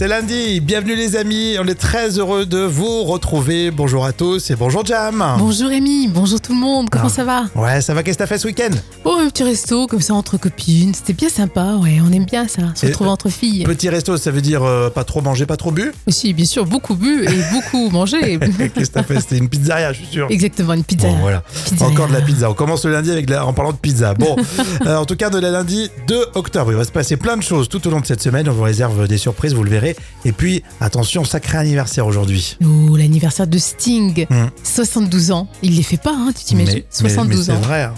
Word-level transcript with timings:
c'est 0.00 0.08
lundi, 0.08 0.60
bienvenue 0.60 0.94
les 0.96 1.14
amis, 1.14 1.56
on 1.60 1.66
est 1.66 1.74
très 1.74 2.18
heureux 2.18 2.46
de 2.46 2.60
vous 2.60 3.04
retrouver. 3.04 3.70
Bonjour 3.70 4.06
à 4.06 4.14
tous 4.14 4.50
et 4.50 4.56
bonjour 4.56 4.82
Jam. 4.82 5.22
Bonjour 5.38 5.68
Rémi, 5.68 6.08
bonjour 6.08 6.40
tout 6.40 6.54
le 6.54 6.58
monde, 6.58 6.88
comment 6.90 7.04
Ah. 7.08 7.10
ça 7.10 7.22
va? 7.24 7.44
Ouais, 7.54 7.82
ça 7.82 7.92
va, 7.92 8.02
qu'est-ce 8.02 8.16
que 8.16 8.22
t'as 8.22 8.26
fait 8.26 8.38
ce 8.38 8.46
week-end? 8.46 8.70
Oh, 9.04 9.18
un 9.20 9.28
petit 9.28 9.42
resto 9.42 9.86
comme 9.86 10.00
ça 10.00 10.14
entre 10.14 10.38
copines, 10.38 10.94
c'était 10.94 11.12
bien 11.12 11.28
sympa, 11.28 11.74
ouais, 11.74 11.98
on 12.02 12.10
aime 12.12 12.24
bien 12.24 12.48
ça, 12.48 12.62
se 12.74 12.86
Et- 12.86 12.88
retrouver 12.88 13.10
entre 13.10 13.28
filles. 13.28 13.64
Petit 13.64 13.90
resto, 13.90 14.16
ça 14.16 14.30
veut 14.30 14.40
dire 14.40 14.62
euh, 14.64 14.88
pas 14.88 15.04
trop 15.04 15.20
manger, 15.20 15.44
pas 15.44 15.58
trop 15.58 15.70
bu? 15.70 15.92
Aussi, 16.06 16.32
bien 16.32 16.46
sûr, 16.46 16.64
beaucoup 16.64 16.94
bu 16.94 17.26
et 17.26 17.28
beaucoup 17.52 17.90
mangé. 17.90 18.38
Qu'est-ce 18.74 18.88
que 18.88 18.94
t'as 18.94 19.02
fait? 19.02 19.20
C'était 19.20 19.36
une 19.36 19.50
pizzeria, 19.50 19.92
je 19.92 19.98
suis 19.98 20.06
sûr. 20.12 20.28
Exactement, 20.30 20.72
une 20.72 20.82
pizza. 20.84 21.08
Bon, 21.08 21.16
voilà. 21.16 21.42
Pizzeria. 21.66 21.92
Encore 21.92 22.08
de 22.08 22.14
la 22.14 22.22
pizza. 22.22 22.48
On 22.50 22.54
commence 22.54 22.86
le 22.86 22.92
lundi 22.92 23.10
avec 23.10 23.28
la- 23.28 23.44
en 23.44 23.52
parlant 23.52 23.72
de 23.72 23.76
pizza. 23.76 24.14
Bon, 24.14 24.34
euh, 24.86 24.96
en 24.96 25.04
tout 25.04 25.16
cas, 25.16 25.28
de 25.28 25.38
la 25.38 25.50
lundi 25.50 25.90
2 26.08 26.24
octobre, 26.36 26.72
il 26.72 26.76
va 26.78 26.84
se 26.84 26.90
passer 26.92 27.18
plein 27.18 27.36
de 27.36 27.42
choses 27.42 27.68
tout 27.68 27.86
au 27.86 27.90
long 27.90 28.00
de 28.00 28.06
cette 28.06 28.22
semaine. 28.22 28.48
On 28.48 28.52
vous 28.52 28.62
réserve 28.62 29.06
des 29.06 29.18
surprises, 29.18 29.52
vous 29.52 29.62
le 29.62 29.68
verrez. 29.68 29.89
Et 30.24 30.32
puis, 30.32 30.62
attention, 30.80 31.24
sacré 31.24 31.58
anniversaire 31.58 32.06
aujourd'hui. 32.06 32.56
Oh, 32.64 32.96
l'anniversaire 32.96 33.46
de 33.46 33.58
Sting, 33.58 34.26
Hmm. 34.30 34.46
72 34.62 35.30
ans. 35.30 35.48
Il 35.62 35.76
les 35.76 35.82
fait 35.82 35.96
pas, 35.96 36.12
hein, 36.14 36.32
tu 36.36 36.44
t'imagines 36.44 36.74
Mais- 36.74 36.84
72 36.90 37.48
mais, 37.48 37.54
mais 37.54 37.58
ans. 37.58 37.62
C'est 37.62 37.68
vrai. 37.68 37.82
hein. 37.84 37.94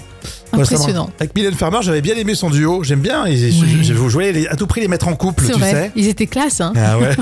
Impressionnant. 0.53 1.09
Avec 1.19 1.35
Mylène 1.35 1.55
Farmer, 1.55 1.79
j'avais 1.81 2.03
bien 2.03 2.15
aimé 2.15 2.35
son 2.35 2.51
duo. 2.51 2.85
J'aime 2.85 3.01
bien. 3.01 3.25
Je, 3.27 3.49
je 3.83 3.93
voulais 3.95 4.47
à 4.49 4.55
tout 4.55 4.67
prix 4.67 4.81
les 4.83 4.87
mettre 4.89 5.09
en 5.09 5.15
couple, 5.17 5.47
tu 5.47 5.53
vrai, 5.53 5.71
sais. 5.73 5.93
ils 5.97 6.07
étaient 6.09 6.27
classe. 6.27 6.61
Hein. 6.61 6.73
Ah 6.77 6.99
ouais. 6.99 7.17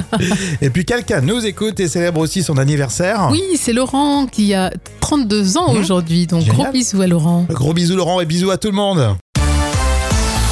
et 0.60 0.68
puis 0.68 0.84
quelqu'un 0.84 1.20
nous 1.20 1.46
écoute 1.46 1.78
et 1.80 1.88
célèbre 1.88 2.20
aussi 2.20 2.42
son 2.42 2.58
anniversaire. 2.58 3.28
Oui, 3.30 3.40
c'est 3.58 3.72
Laurent 3.72 4.26
qui 4.26 4.52
a 4.52 4.72
32 5.00 5.56
ans 5.56 5.72
Mhm. 5.72 5.80
aujourd'hui, 5.80 6.26
donc 6.26 6.40
Génial. 6.40 6.56
gros 6.56 6.72
bisous 6.72 7.00
à 7.00 7.06
Laurent. 7.06 7.46
Gros 7.48 7.72
bisous 7.72 7.96
Laurent 7.96 8.20
et 8.20 8.26
bisous 8.26 8.50
à 8.50 8.58
tout 8.58 8.68
le 8.68 8.76
monde. 8.76 9.16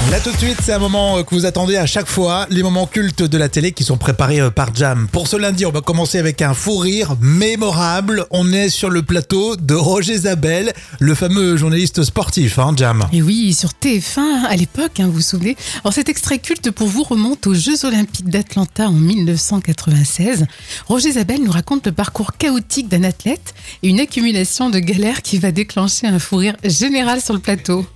Là 0.09 0.19
tout 0.19 0.33
de 0.33 0.37
suite, 0.39 0.57
c'est 0.61 0.73
un 0.73 0.79
moment 0.81 1.19
euh, 1.19 1.23
que 1.23 1.35
vous 1.35 1.47
attendez 1.47 1.77
à 1.77 1.87
chaque 1.87 2.09
fois, 2.09 2.47
les 2.51 2.65
moments 2.65 2.87
cultes 2.87 3.23
de 3.23 3.39
la 3.39 3.49
télé 3.49 3.71
qui 3.71 3.85
sont 3.85 3.97
préparés 3.97 4.41
euh, 4.41 4.51
par 4.51 4.75
Jam. 4.75 5.07
Pour 5.13 5.29
ce 5.29 5.37
lundi, 5.37 5.67
on 5.67 5.71
va 5.71 5.83
commencer 5.83 6.19
avec 6.19 6.43
un 6.43 6.53
fou 6.53 6.79
rire 6.79 7.15
mémorable. 7.21 8.25
On 8.31 8.53
est 8.53 8.71
sur 8.71 8.91
le 8.91 9.03
plateau 9.03 9.55
de 9.55 9.75
Roger 9.75 10.17
Zabel, 10.17 10.73
le 10.99 11.15
fameux 11.15 11.57
journaliste 11.57 12.03
sportif, 12.03 12.59
hein, 12.59 12.73
Jam. 12.77 13.05
Et 13.13 13.23
oui, 13.23 13.53
sur 13.53 13.71
TF1 13.71 14.47
à 14.49 14.57
l'époque, 14.57 14.99
hein, 14.99 15.07
vous 15.07 15.13
vous 15.13 15.21
souvenez. 15.21 15.57
Alors 15.85 15.93
cet 15.93 16.09
extrait 16.09 16.39
culte 16.39 16.73
pour 16.73 16.89
vous 16.89 17.05
remonte 17.05 17.47
aux 17.47 17.55
Jeux 17.55 17.85
Olympiques 17.85 18.29
d'Atlanta 18.29 18.89
en 18.89 18.93
1996. 18.93 20.47
Roger 20.89 21.13
Zabel 21.13 21.45
nous 21.45 21.53
raconte 21.53 21.87
le 21.87 21.93
parcours 21.93 22.33
chaotique 22.37 22.89
d'un 22.89 23.05
athlète 23.05 23.55
et 23.85 23.89
une 23.89 24.01
accumulation 24.01 24.71
de 24.71 24.81
galères 24.81 25.23
qui 25.23 25.39
va 25.39 25.53
déclencher 25.53 26.09
un 26.09 26.19
fou 26.19 26.37
rire 26.37 26.57
général 26.65 27.21
sur 27.21 27.35
le 27.35 27.41
plateau. 27.41 27.87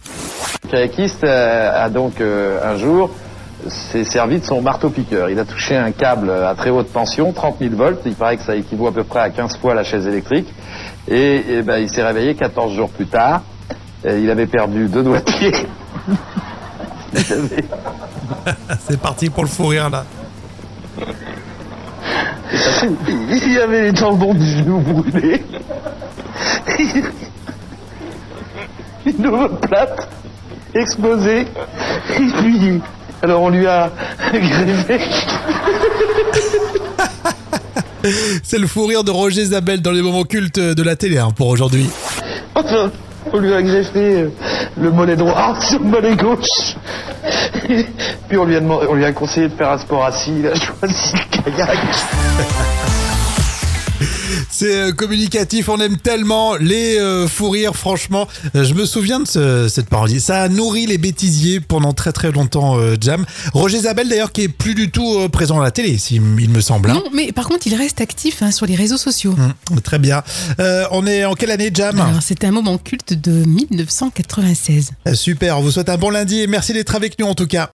Kayakiste 0.70 1.24
euh, 1.24 1.84
donc 1.94 2.20
euh, 2.20 2.60
un 2.62 2.76
jour 2.76 3.10
s'est 3.68 4.04
servi 4.04 4.40
de 4.40 4.44
son 4.44 4.60
marteau-piqueur. 4.60 5.30
Il 5.30 5.38
a 5.38 5.44
touché 5.46 5.74
un 5.76 5.92
câble 5.92 6.30
à 6.30 6.54
très 6.54 6.68
haute 6.68 6.92
tension, 6.92 7.32
30 7.32 7.56
000 7.60 7.74
volts. 7.74 8.02
Il 8.04 8.14
paraît 8.14 8.36
que 8.36 8.42
ça 8.42 8.54
équivaut 8.54 8.88
à 8.88 8.92
peu 8.92 9.04
près 9.04 9.20
à 9.20 9.30
15 9.30 9.56
fois 9.58 9.74
la 9.74 9.84
chaise 9.84 10.06
électrique. 10.06 10.52
Et, 11.08 11.42
eh 11.48 11.62
ben, 11.62 11.78
il 11.78 11.88
s'est 11.88 12.02
réveillé 12.02 12.34
14 12.34 12.74
jours 12.74 12.90
plus 12.90 13.06
tard. 13.06 13.42
Et 14.04 14.18
il 14.18 14.28
avait 14.30 14.46
perdu 14.46 14.88
deux 14.88 15.02
doigts 15.02 15.20
de 15.20 15.24
pied. 15.24 15.52
C'est 18.80 19.00
parti 19.00 19.30
pour 19.30 19.44
le 19.44 19.48
fou 19.48 19.68
rire 19.68 19.88
là. 19.88 20.04
Il 22.82 23.58
avait 23.58 23.82
les 23.82 23.92
tendons 23.94 24.34
du 24.34 24.44
genou 24.44 24.80
brûlés. 24.80 25.44
Une 29.06 29.26
omoplate 29.26 30.08
explosée. 30.74 31.40
Et 31.40 32.30
puis, 32.38 32.80
alors 33.22 33.42
on 33.42 33.50
lui 33.50 33.66
a 33.66 33.90
greffé. 34.32 35.00
C'est 38.42 38.58
le 38.58 38.66
fou 38.66 38.84
rire 38.86 39.02
de 39.02 39.10
Roger 39.10 39.44
Zabel 39.46 39.80
dans 39.80 39.92
les 39.92 40.02
moments 40.02 40.24
cultes 40.24 40.58
de 40.60 40.82
la 40.82 40.94
télé 40.94 41.16
hein, 41.18 41.30
pour 41.34 41.48
aujourd'hui. 41.48 41.88
Enfin, 42.54 42.90
on 43.32 43.38
lui 43.38 43.54
a 43.54 43.62
greffé 43.62 44.22
euh, 44.22 44.28
le 44.78 44.90
mollet 44.90 45.16
droit 45.16 45.58
sur 45.60 45.78
le 45.78 45.86
mollet 45.86 46.14
gauche. 46.14 46.76
Et 47.70 47.86
puis 48.28 48.36
on 48.36 48.44
lui, 48.44 48.56
a 48.56 48.60
demandé- 48.60 48.86
on 48.90 48.94
lui 48.94 49.04
a 49.06 49.12
conseillé 49.12 49.48
de 49.48 49.54
faire 49.54 49.70
un 49.70 49.78
sport 49.78 50.04
assis. 50.04 50.32
Il 50.38 50.46
a 50.46 50.54
choisi 50.54 51.14
le 51.46 51.50
kayak. 51.50 51.78
C'est 54.56 54.72
euh, 54.76 54.92
communicatif, 54.92 55.68
on 55.68 55.78
aime 55.80 55.96
tellement 55.96 56.54
les 56.54 56.96
euh, 56.96 57.26
fous 57.26 57.50
rires, 57.50 57.74
franchement. 57.74 58.28
Euh, 58.54 58.62
je 58.64 58.72
me 58.74 58.84
souviens 58.86 59.18
de 59.18 59.26
ce- 59.26 59.66
cette 59.68 59.88
parodie. 59.88 60.20
Ça 60.20 60.42
a 60.42 60.48
nourri 60.48 60.86
les 60.86 60.96
bêtisiers 60.96 61.58
pendant 61.58 61.92
très 61.92 62.12
très 62.12 62.30
longtemps, 62.30 62.78
euh, 62.78 62.94
Jam. 63.00 63.26
Roger 63.52 63.80
Zabel 63.80 64.08
d'ailleurs 64.08 64.30
qui 64.30 64.42
est 64.42 64.48
plus 64.48 64.76
du 64.76 64.92
tout 64.92 65.18
euh, 65.18 65.28
présent 65.28 65.58
à 65.60 65.64
la 65.64 65.72
télé, 65.72 65.98
si, 65.98 66.14
il 66.16 66.50
me 66.50 66.60
semble. 66.60 66.90
hein. 66.90 66.94
Non, 66.94 67.10
mais 67.12 67.32
par 67.32 67.48
contre, 67.48 67.66
il 67.66 67.74
reste 67.74 68.00
actif 68.00 68.42
hein, 68.42 68.52
sur 68.52 68.66
les 68.66 68.76
réseaux 68.76 68.96
sociaux. 68.96 69.34
Hum, 69.36 69.80
très 69.80 69.98
bien. 69.98 70.22
On 70.92 71.04
est 71.04 71.24
en 71.24 71.34
quelle 71.34 71.50
année, 71.50 71.70
Jam? 71.74 72.00
C'était 72.20 72.46
un 72.46 72.52
moment 72.52 72.78
culte 72.78 73.12
de 73.12 73.44
1996. 73.44 74.90
Euh, 75.08 75.14
Super, 75.14 75.58
on 75.58 75.62
vous 75.62 75.72
souhaite 75.72 75.88
un 75.88 75.96
bon 75.96 76.10
lundi 76.10 76.40
et 76.42 76.46
merci 76.46 76.72
d'être 76.72 76.94
avec 76.94 77.18
nous 77.18 77.26
en 77.26 77.34
tout 77.34 77.48
cas. 77.48 77.70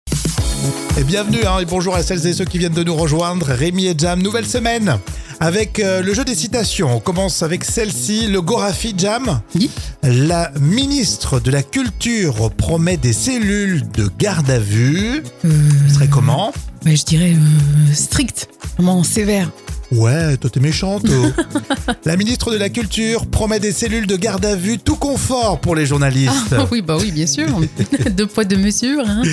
Et 0.99 1.05
bienvenue 1.05 1.45
hein, 1.47 1.59
et 1.61 1.65
bonjour 1.65 1.95
à 1.95 2.03
celles 2.03 2.27
et 2.27 2.33
ceux 2.33 2.45
qui 2.45 2.59
viennent 2.59 2.73
de 2.73 2.83
nous 2.85 2.95
rejoindre. 2.95 3.47
Rémi 3.47 3.87
et 3.87 3.95
Jam, 3.97 4.21
nouvelle 4.23 4.47
semaine 4.47 4.99
avec 5.41 5.79
euh, 5.79 6.03
le 6.03 6.13
jeu 6.15 6.25
des 6.25 6.35
citations. 6.35 6.97
On 6.97 7.01
commence 7.01 7.43
avec 7.43 7.65
celle-ci, 7.65 8.27
le 8.27 8.41
Gorafi 8.43 8.95
Jam. 8.97 9.41
Oui. 9.55 9.71
La 10.03 10.51
ministre 10.61 11.39
de 11.39 11.51
la 11.51 11.63
Culture 11.63 12.51
promet 12.57 12.97
des 12.97 13.13
cellules 13.13 13.89
de 13.93 14.11
garde 14.19 14.51
à 14.51 14.59
vue. 14.59 15.23
Euh, 15.45 15.49
Ce 15.89 15.95
serait 15.95 16.09
comment 16.09 16.53
ouais, 16.85 16.97
je 16.97 17.05
dirais 17.05 17.35
euh, 17.35 17.95
strict, 17.95 18.49
vraiment 18.77 19.05
sévère. 19.05 19.51
Ouais, 19.93 20.37
toi 20.37 20.51
t'es 20.51 20.61
méchante. 20.61 21.07
oh. 21.09 21.61
la 22.05 22.17
ministre 22.17 22.53
de 22.53 22.57
la 22.59 22.69
Culture 22.69 23.27
promet 23.27 23.61
des 23.61 23.73
cellules 23.73 24.07
de 24.07 24.17
garde 24.17 24.45
à 24.45 24.57
vue 24.57 24.79
tout 24.79 24.97
confort 24.97 25.61
pour 25.61 25.77
les 25.77 25.87
journalistes. 25.87 26.53
Ah, 26.57 26.67
oui, 26.73 26.83
bah 26.83 26.97
oui, 27.01 27.11
bien 27.13 27.27
sûr. 27.27 27.47
deux 28.11 28.27
poids, 28.27 28.45
deux 28.45 28.59
mesures. 28.59 29.05
hein. 29.07 29.23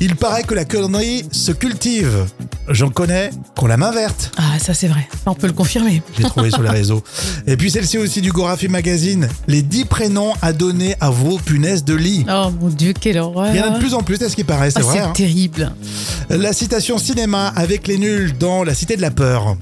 Il 0.00 0.14
paraît 0.14 0.44
que 0.44 0.54
la 0.54 0.64
connerie 0.64 1.24
se 1.32 1.50
cultive. 1.50 2.26
J'en 2.68 2.88
connais 2.90 3.30
qu'on 3.56 3.66
la 3.66 3.76
main 3.76 3.90
verte. 3.90 4.30
Ah, 4.36 4.58
ça 4.60 4.72
c'est 4.74 4.86
vrai. 4.86 5.08
On 5.26 5.34
peut 5.34 5.48
le 5.48 5.52
confirmer. 5.52 6.02
J'ai 6.16 6.24
trouvé 6.24 6.50
sur 6.50 6.62
les 6.62 6.68
réseaux. 6.70 7.02
Et 7.46 7.56
puis 7.56 7.70
celle-ci 7.70 7.98
aussi 7.98 8.20
du 8.20 8.30
Gorafi 8.30 8.68
Magazine. 8.68 9.28
Les 9.48 9.62
10 9.62 9.86
prénoms 9.86 10.34
à 10.40 10.52
donner 10.52 10.94
à 11.00 11.10
vos 11.10 11.38
punaises 11.38 11.84
de 11.84 11.94
lit. 11.94 12.24
Oh 12.30 12.50
mon 12.60 12.68
Dieu, 12.68 12.92
quelle 12.98 13.18
horreur. 13.18 13.48
Il 13.52 13.56
y 13.56 13.60
en 13.60 13.64
a 13.66 13.70
de 13.70 13.78
plus 13.78 13.94
en 13.94 14.02
plus, 14.02 14.22
à 14.22 14.28
ce 14.28 14.36
qui 14.36 14.44
paraît, 14.44 14.70
c'est 14.70 14.78
Ah, 14.80 14.82
vrai. 14.82 14.98
c'est 14.98 15.02
hein. 15.04 15.12
terrible. 15.14 15.72
La 16.30 16.52
citation 16.52 16.98
cinéma 16.98 17.48
avec 17.56 17.88
les 17.88 17.98
nuls 17.98 18.36
dans 18.38 18.62
La 18.62 18.74
Cité 18.74 18.96
de 18.96 19.02
la 19.02 19.10
Peur. 19.10 19.56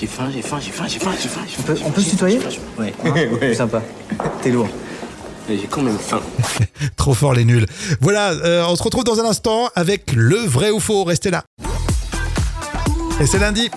J'ai 0.00 0.06
faim, 0.06 0.30
j'ai 0.34 0.42
faim, 0.42 0.58
j'ai 0.64 0.70
faim, 0.72 0.84
j'ai 0.88 0.98
faim, 0.98 1.10
j'ai 1.22 1.28
faim. 1.28 1.40
j'ai 1.46 1.56
On 1.58 1.62
peut, 1.62 1.74
faim, 1.74 1.82
on 1.86 1.90
peut 1.90 2.00
j'ai 2.00 2.06
se 2.06 2.10
tutoyer? 2.12 2.40
J'ai 2.48 2.56
faim. 2.56 2.92
Ouais. 3.04 3.28
C'est 3.40 3.54
sympa. 3.54 3.82
T'es 4.42 4.50
lourd. 4.50 4.68
Mais 5.50 5.58
j'ai 5.58 5.66
quand 5.66 5.82
même 5.82 5.98
faim. 5.98 6.20
Trop 6.96 7.12
fort 7.12 7.34
les 7.34 7.44
nuls. 7.44 7.66
Voilà, 8.00 8.30
euh, 8.30 8.64
on 8.68 8.76
se 8.76 8.84
retrouve 8.84 9.02
dans 9.02 9.18
un 9.18 9.24
instant 9.24 9.68
avec 9.74 10.12
le 10.12 10.36
vrai 10.36 10.70
ou 10.70 10.78
faux. 10.78 11.02
Restez 11.02 11.32
là. 11.32 11.42
Et 13.20 13.26
c'est 13.26 13.40
lundi. 13.40 13.68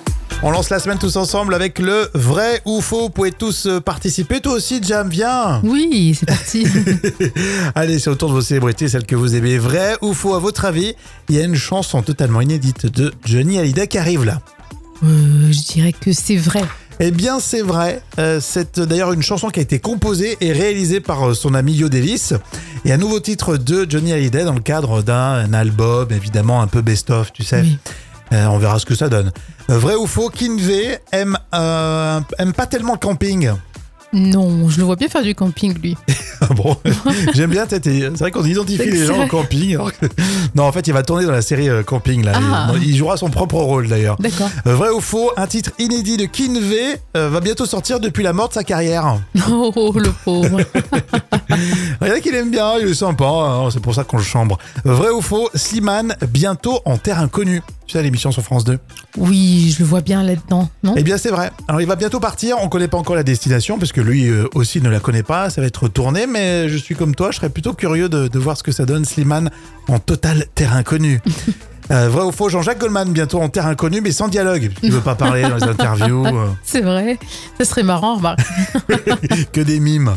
On 0.44 0.52
lance 0.52 0.70
la 0.70 0.78
semaine 0.78 1.00
tous 1.00 1.16
ensemble 1.16 1.56
avec 1.56 1.80
le 1.80 2.12
vrai 2.14 2.62
ou 2.66 2.80
faux. 2.80 3.02
Vous 3.02 3.10
pouvez 3.10 3.32
tous 3.32 3.66
euh, 3.66 3.80
participer. 3.80 4.40
Toi 4.40 4.54
aussi, 4.54 4.84
Jam, 4.84 5.10
viens. 5.10 5.62
Oui, 5.64 6.16
c'est 6.16 6.28
parti. 6.28 6.68
Allez, 7.76 7.98
c'est 7.98 8.12
au 8.12 8.16
tour 8.16 8.30
de 8.30 8.36
vos 8.36 8.42
célébrités, 8.42 8.88
celles 8.88 9.08
que 9.08 9.16
vous 9.16 9.36
aimez. 9.36 9.58
Vrai 9.58 9.96
ou 10.02 10.14
faux, 10.14 10.36
à 10.36 10.40
votre 10.40 10.66
avis 10.66 10.94
Il 11.28 11.36
y 11.36 11.40
a 11.40 11.44
une 11.44 11.56
chanson 11.56 12.04
totalement 12.04 12.42
inédite 12.42 12.86
de 12.86 13.12
Johnny 13.26 13.58
Hallyday 13.58 13.88
qui 13.88 13.98
arrive 13.98 14.26
là. 14.26 14.42
Euh, 15.04 15.52
je 15.52 15.74
dirais 15.74 15.92
que 15.92 16.14
c'est 16.14 16.38
vrai. 16.38 16.62
Eh 17.00 17.12
bien, 17.12 17.40
c'est 17.40 17.62
vrai. 17.62 18.02
Euh, 18.20 18.40
c'est 18.42 18.80
d'ailleurs 18.80 19.14
une 19.14 19.22
chanson 19.22 19.50
qui 19.50 19.60
a 19.60 19.64
été 19.64 19.80
composée 19.80 20.38
et 20.42 20.52
réalisée 20.52 21.00
par 21.00 21.30
euh, 21.30 21.34
son 21.34 21.54
ami 21.54 21.74
Yo 21.74 21.90
Davis. 21.90 22.34
Et 22.86 22.94
un 22.94 22.98
nouveau 22.98 23.20
titre 23.20 23.58
de 23.58 23.86
Johnny 23.90 24.14
Hallyday 24.14 24.44
dans 24.44 24.54
le 24.54 24.60
cadre 24.60 25.02
d'un 25.02 25.54
album, 25.54 26.08
évidemment 26.12 26.62
un 26.62 26.68
peu 26.68 26.82
best-of, 26.82 27.32
tu 27.34 27.44
sais. 27.44 27.62
Oui. 27.62 27.78
Euh, 28.34 28.46
on 28.48 28.58
verra 28.58 28.80
ce 28.80 28.86
que 28.86 28.96
ça 28.96 29.10
donne. 29.10 29.32
Euh, 29.70 29.78
vrai 29.78 29.96
ou 29.96 30.08
faux, 30.08 30.30
Kinvey 30.30 31.00
aime, 31.12 31.38
euh, 31.54 32.20
aime 32.40 32.54
pas 32.54 32.66
tellement 32.66 32.94
le 32.94 33.00
camping. 33.00 33.52
Non, 34.14 34.70
je 34.70 34.78
le 34.78 34.84
vois 34.84 34.96
bien 34.96 35.10
faire 35.10 35.24
du 35.24 35.34
camping, 35.36 35.74
lui. 35.82 35.98
Ah 36.42 36.54
bon, 36.54 36.76
j'aime 37.34 37.52
bien. 37.52 37.66
t'es- 37.66 37.80
C'est 37.82 38.10
vrai 38.20 38.32
qu'on 38.32 38.44
identifie 38.44 38.90
les 38.90 39.06
gens 39.06 39.24
au 39.24 39.28
camping. 39.28 39.76
alors 39.76 39.94
que- 39.98 40.06
Non, 40.56 40.64
en 40.64 40.72
fait, 40.74 40.86
il 40.88 40.94
va 40.94 41.02
tourner 41.02 41.26
dans 41.26 41.32
la 41.32 41.42
série 41.42 41.70
euh, 41.70 41.84
Camping 41.84 42.24
là. 42.26 42.34
Ah. 42.36 42.68
Il, 42.76 42.90
il 42.90 42.96
jouera 42.98 43.16
son 43.16 43.30
propre 43.30 43.56
rôle 43.56 43.88
d'ailleurs. 43.88 44.18
D'accord. 44.20 44.50
Euh, 44.68 44.76
Vrai 44.76 44.90
ou 44.90 45.00
faux, 45.00 45.32
un 45.38 45.48
titre 45.48 45.72
inédit 45.80 46.18
de 46.18 46.26
Kinvey 46.26 47.00
euh, 47.16 47.30
va 47.30 47.40
bientôt 47.40 47.66
sortir 47.66 48.02
depuis 48.02 48.24
la 48.24 48.34
mort 48.34 48.50
de 48.50 48.54
sa 48.56 48.64
carrière. 48.66 49.20
Oh, 49.50 49.72
oh, 49.76 49.94
le 49.98 50.12
pauvre. 50.26 50.60
Regardez 52.02 52.22
qu'il 52.22 52.36
aime 52.36 52.52
bien, 52.52 52.74
il 52.82 52.90
est 52.90 52.94
sympa, 52.94 53.26
hein, 53.26 53.70
c'est 53.72 53.80
pour 53.82 53.96
ça 53.96 54.04
qu'on 54.04 54.18
le 54.18 54.24
chambre. 54.24 54.58
Vrai 54.84 55.12
ou 55.12 55.22
faux, 55.22 55.50
Slimane 55.56 56.16
bientôt 56.30 56.80
en 56.86 56.98
terre 56.98 57.20
inconnue. 57.20 57.62
Tu 57.86 57.94
sais, 57.94 58.04
l'émission 58.04 58.32
sur 58.32 58.44
France 58.44 58.64
2. 58.64 58.80
Oui, 59.18 59.74
je 59.76 59.84
le 59.84 59.86
vois 59.90 60.02
bien 60.02 60.24
là-dedans, 60.24 60.70
non? 60.84 60.94
Eh 60.96 61.04
bien, 61.04 61.18
c'est 61.18 61.30
vrai. 61.30 61.52
Alors, 61.68 61.82
il 61.82 61.88
va 61.88 61.96
bientôt 61.96 62.20
partir. 62.20 62.58
On 62.62 62.70
connaît 62.70 62.88
pas 62.88 62.98
encore 62.98 63.16
la 63.16 63.24
destination 63.24 63.78
parce 63.78 63.92
que 63.92 64.00
lui 64.02 64.28
euh, 64.30 64.48
aussi 64.56 64.82
ne 64.82 64.90
la 64.90 65.00
connaît 65.00 65.24
pas. 65.24 65.50
Ça 65.50 65.60
va 65.62 65.68
être 65.68 65.88
tourné, 65.90 66.26
mais 66.26 66.70
je 66.70 66.78
suis 66.78 66.96
comme 66.96 67.14
toi. 67.14 67.32
Je 67.32 67.38
serais 67.38 67.50
plutôt 67.50 67.74
curieux 67.74 68.08
de, 68.08 68.28
de 68.30 68.40
voir 68.40 68.58
ce 68.58 68.64
que 68.64 68.72
ça 68.72 68.86
donne 68.86 69.04
Slimane 69.06 69.52
en 69.90 70.00
total 70.00 70.46
terre 70.56 70.74
inconnue. 70.74 71.22
Euh, 71.92 72.08
vrai 72.08 72.24
ou 72.24 72.32
faux, 72.32 72.48
Jean-Jacques 72.48 72.80
Goldman, 72.80 73.12
bientôt 73.12 73.42
en 73.42 73.50
terre 73.50 73.68
inconnue, 73.68 74.00
mais 74.00 74.14
sans 74.14 74.30
dialogue. 74.30 74.72
Tu 74.82 74.90
veux 74.90 75.02
pas 75.02 75.16
parler 75.16 75.42
dans 75.42 75.58
les 75.58 75.64
interviews, 75.70 76.26
euh, 76.26 76.48
C'est 76.64 76.80
vrai. 76.80 77.20
Ça 77.60 77.66
serait 77.66 77.84
marrant, 77.84 78.16
remarque. 78.16 78.40
que 79.52 79.60
des 79.60 79.82
mimes. 79.82 80.16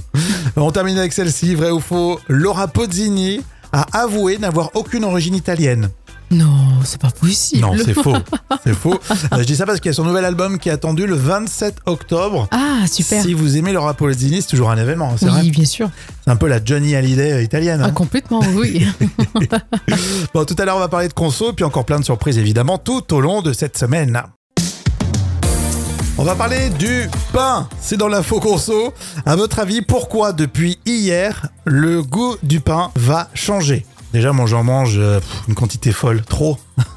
On 0.56 0.70
termine 0.70 0.96
avec 0.96 1.12
celle-ci, 1.12 1.56
vrai 1.56 1.70
ou 1.70 1.80
faux, 1.80 2.20
Laura 2.28 2.68
Pozzini 2.68 3.40
a 3.72 3.84
avoué 3.98 4.38
n'avoir 4.38 4.70
aucune 4.74 5.04
origine 5.04 5.34
italienne. 5.34 5.90
Non, 6.30 6.80
c'est 6.84 7.00
pas 7.00 7.10
possible. 7.10 7.62
Non, 7.62 7.72
c'est 7.82 7.94
faux. 7.94 8.16
C'est 8.64 8.74
faux. 8.74 8.98
Euh, 9.32 9.38
je 9.38 9.44
dis 9.44 9.54
ça 9.54 9.64
parce 9.64 9.78
qu'il 9.78 9.90
y 9.90 9.92
a 9.92 9.94
son 9.94 10.04
nouvel 10.04 10.24
album 10.24 10.58
qui 10.58 10.68
est 10.68 10.72
attendu 10.72 11.06
le 11.06 11.14
27 11.14 11.76
octobre. 11.86 12.48
Ah, 12.50 12.86
super. 12.90 13.22
Si 13.22 13.32
vous 13.32 13.56
aimez 13.56 13.72
Laura 13.72 13.94
Pozzini, 13.94 14.42
c'est 14.42 14.48
toujours 14.48 14.70
un 14.70 14.76
événement, 14.76 15.14
c'est 15.16 15.26
vrai. 15.26 15.42
oui, 15.42 15.50
bien 15.50 15.64
sûr. 15.64 15.88
C'est 16.24 16.30
un 16.30 16.36
peu 16.36 16.48
la 16.48 16.64
Johnny 16.64 16.96
Hallyday 16.96 17.32
euh, 17.32 17.42
italienne. 17.42 17.80
Ah, 17.82 17.86
hein. 17.86 17.90
complètement, 17.92 18.40
oui. 18.54 18.86
Bon, 20.34 20.44
tout 20.44 20.56
à 20.58 20.64
l'heure, 20.64 20.76
on 20.76 20.80
va 20.80 20.88
parler 20.88 21.08
de 21.08 21.12
conso, 21.12 21.52
puis 21.52 21.64
encore 21.64 21.84
plein 21.84 22.00
de 22.00 22.04
surprises, 22.04 22.38
évidemment, 22.38 22.78
tout 22.78 23.14
au 23.14 23.20
long 23.20 23.42
de 23.42 23.52
cette 23.52 23.78
semaine. 23.78 24.20
On 26.18 26.24
va 26.24 26.34
parler 26.34 26.70
du 26.70 27.08
pain. 27.32 27.68
C'est 27.80 27.98
dans 27.98 28.08
l'info 28.08 28.40
conso. 28.40 28.94
À 29.26 29.36
votre 29.36 29.58
avis, 29.58 29.82
pourquoi 29.82 30.32
depuis 30.32 30.78
hier, 30.86 31.50
le 31.64 32.02
goût 32.02 32.36
du 32.42 32.60
pain 32.60 32.90
va 32.96 33.28
changer? 33.34 33.84
Déjà, 34.16 34.32
moi, 34.32 34.46
j'en 34.46 34.64
mange 34.64 34.94
euh, 34.96 35.20
une 35.46 35.54
quantité 35.54 35.92
folle. 35.92 36.22
Trop. 36.22 36.56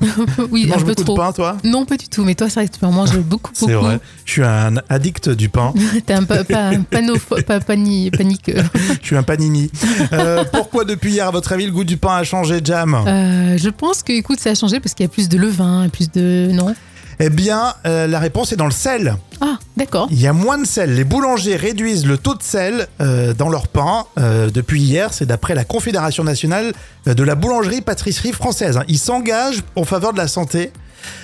oui, 0.52 0.64
Tu 0.64 0.68
un 0.72 0.76
manges 0.76 0.86
peu 0.86 0.92
beaucoup 0.94 1.04
trop. 1.04 1.14
de 1.16 1.20
pain, 1.20 1.32
toi? 1.34 1.58
Non, 1.66 1.84
pas 1.86 1.98
du 1.98 2.08
tout. 2.08 2.24
Mais 2.24 2.34
toi, 2.34 2.48
c'est 2.48 2.62
vrai 2.62 2.70
que 2.70 2.78
tu 2.78 2.86
en 2.86 2.94
manges 2.94 3.18
beaucoup, 3.18 3.52
beaucoup. 3.60 3.66
C'est 3.70 3.74
vrai. 3.74 4.00
Je 4.24 4.32
suis 4.32 4.44
un 4.46 4.76
addict 4.88 5.28
du 5.28 5.50
pain. 5.50 5.74
T'es 6.06 6.14
un, 6.14 6.24
pa 6.24 6.46
pa 6.46 6.68
un 6.70 6.80
panopho- 6.84 7.44
pa- 7.44 7.60
pani- 7.60 8.10
paniqueux. 8.10 8.64
Je 9.02 9.06
suis 9.06 9.18
un 9.18 9.24
panini. 9.24 9.70
Euh, 10.14 10.46
pourquoi 10.50 10.86
depuis 10.86 11.12
hier, 11.12 11.28
à 11.28 11.32
votre 11.32 11.52
avis, 11.52 11.66
le 11.66 11.74
goût 11.74 11.84
du 11.84 11.98
pain 11.98 12.16
a 12.16 12.24
changé, 12.24 12.62
Jam? 12.64 12.94
Euh, 13.06 13.58
je 13.58 13.68
pense 13.70 14.02
que, 14.02 14.14
écoute, 14.14 14.40
ça 14.40 14.52
a 14.52 14.56
changé 14.56 14.80
parce 14.80 14.94
qu'il 14.94 15.04
y 15.04 15.08
a 15.08 15.12
plus 15.12 15.28
de 15.28 15.38
levain, 15.38 15.90
plus 15.90 16.10
de. 16.10 16.52
Non? 16.54 16.74
Eh 17.22 17.30
bien, 17.30 17.74
euh, 17.86 18.08
la 18.08 18.20
réponse 18.20 18.54
est 18.54 18.56
dans 18.56 18.66
le 18.66 18.72
sel. 18.72 19.16
Ah, 19.42 19.58
d'accord. 19.76 20.08
Il 20.10 20.22
y 20.22 20.28
a 20.28 20.34
moins 20.34 20.58
de 20.58 20.66
sel. 20.66 20.96
Les 20.96 21.04
boulangers 21.04 21.58
réduisent 21.58 22.06
le 22.06 22.18
taux 22.18 22.36
de 22.36 22.44
sel 22.44 22.88
euh, 23.02 23.34
dans 23.34 23.50
leur 23.50 23.68
pain 23.68 24.06
euh, 24.18 24.50
depuis 24.50 24.82
hier. 24.82 25.14
C'est 25.14 25.26
d'après 25.26 25.54
la 25.54 25.66
Confédération 25.66 26.24
nationale 26.24 26.72
de 27.06 27.24
la 27.24 27.36
boulangerie-pâtisserie 27.36 28.32
française. 28.32 28.78
hein. 28.78 28.84
Ils 28.88 29.00
s'engagent 29.00 29.64
en 29.76 29.84
faveur 29.84 30.14
de 30.14 30.18
la 30.18 30.28
santé. 30.30 30.72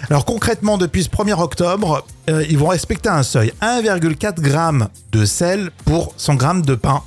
Alors 0.10 0.26
concrètement, 0.26 0.78
depuis 0.78 1.04
ce 1.04 1.10
1er 1.10 1.40
octobre, 1.40 2.06
ils 2.30 2.58
vont 2.58 2.68
respecter 2.68 3.10
un 3.10 3.24
seuil 3.24 3.52
1,4 3.62 4.42
g 4.44 4.86
de 5.12 5.26
sel 5.26 5.70
pour 5.84 6.14
100 6.16 6.40
g 6.40 6.48
de 6.66 6.76
pain. 6.76 7.04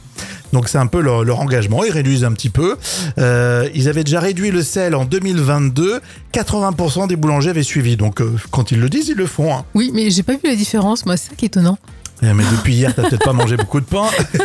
Donc 0.52 0.68
c'est 0.68 0.78
un 0.78 0.86
peu 0.86 1.00
leur, 1.00 1.24
leur 1.24 1.40
engagement. 1.40 1.84
Ils 1.84 1.90
réduisent 1.92 2.24
un 2.24 2.32
petit 2.32 2.50
peu. 2.50 2.76
Euh, 3.18 3.68
ils 3.74 3.88
avaient 3.88 4.04
déjà 4.04 4.20
réduit 4.20 4.50
le 4.50 4.62
sel 4.62 4.94
en 4.94 5.04
2022. 5.04 6.00
80% 6.32 7.06
des 7.08 7.16
boulangers 7.16 7.50
avaient 7.50 7.62
suivi. 7.62 7.96
Donc 7.96 8.20
euh, 8.20 8.36
quand 8.50 8.70
ils 8.70 8.80
le 8.80 8.88
disent, 8.88 9.08
ils 9.08 9.16
le 9.16 9.26
font. 9.26 9.54
hein. 9.54 9.64
Oui, 9.74 9.90
mais 9.94 10.10
j'ai 10.10 10.22
pas 10.22 10.32
vu 10.34 10.40
la 10.44 10.56
différence, 10.56 11.04
moi, 11.06 11.16
c'est 11.16 11.30
ça 11.30 11.34
qui 11.36 11.44
est 11.44 11.48
étonnant. 11.48 11.78
Eh, 12.22 12.32
Mais 12.34 12.44
depuis 12.50 12.74
hier, 12.74 12.94
t'as 12.94 13.02
peut-être 13.08 13.24
pas 13.24 13.32
mangé 13.32 13.56
beaucoup 13.58 13.80
de 13.80 13.86
pain. 13.86 14.06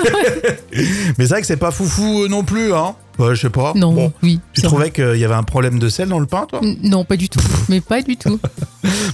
mais 0.73 0.83
c'est 1.17 1.27
vrai 1.29 1.41
que 1.41 1.47
c'est 1.47 1.57
pas 1.57 1.71
foufou 1.71 2.23
euh, 2.23 2.27
non 2.27 2.43
plus, 2.43 2.73
hein. 2.73 2.95
Ouais, 3.19 3.35
je 3.35 3.41
sais 3.41 3.49
pas. 3.49 3.73
Non, 3.75 3.93
Bon. 3.93 4.13
oui. 4.23 4.39
Tu 4.53 4.61
trouvais 4.61 4.91
qu'il 4.91 5.17
y 5.17 5.25
avait 5.25 5.33
un 5.35 5.43
problème 5.43 5.77
de 5.79 5.87
sel 5.89 6.09
dans 6.09 6.19
le 6.19 6.25
pain, 6.25 6.45
toi? 6.49 6.61
Non, 6.81 7.03
pas 7.05 7.15
du 7.15 7.29
tout. 7.29 7.39
Mais 7.69 7.79
pas 7.81 8.01
du 8.01 8.17
tout. 8.17 8.39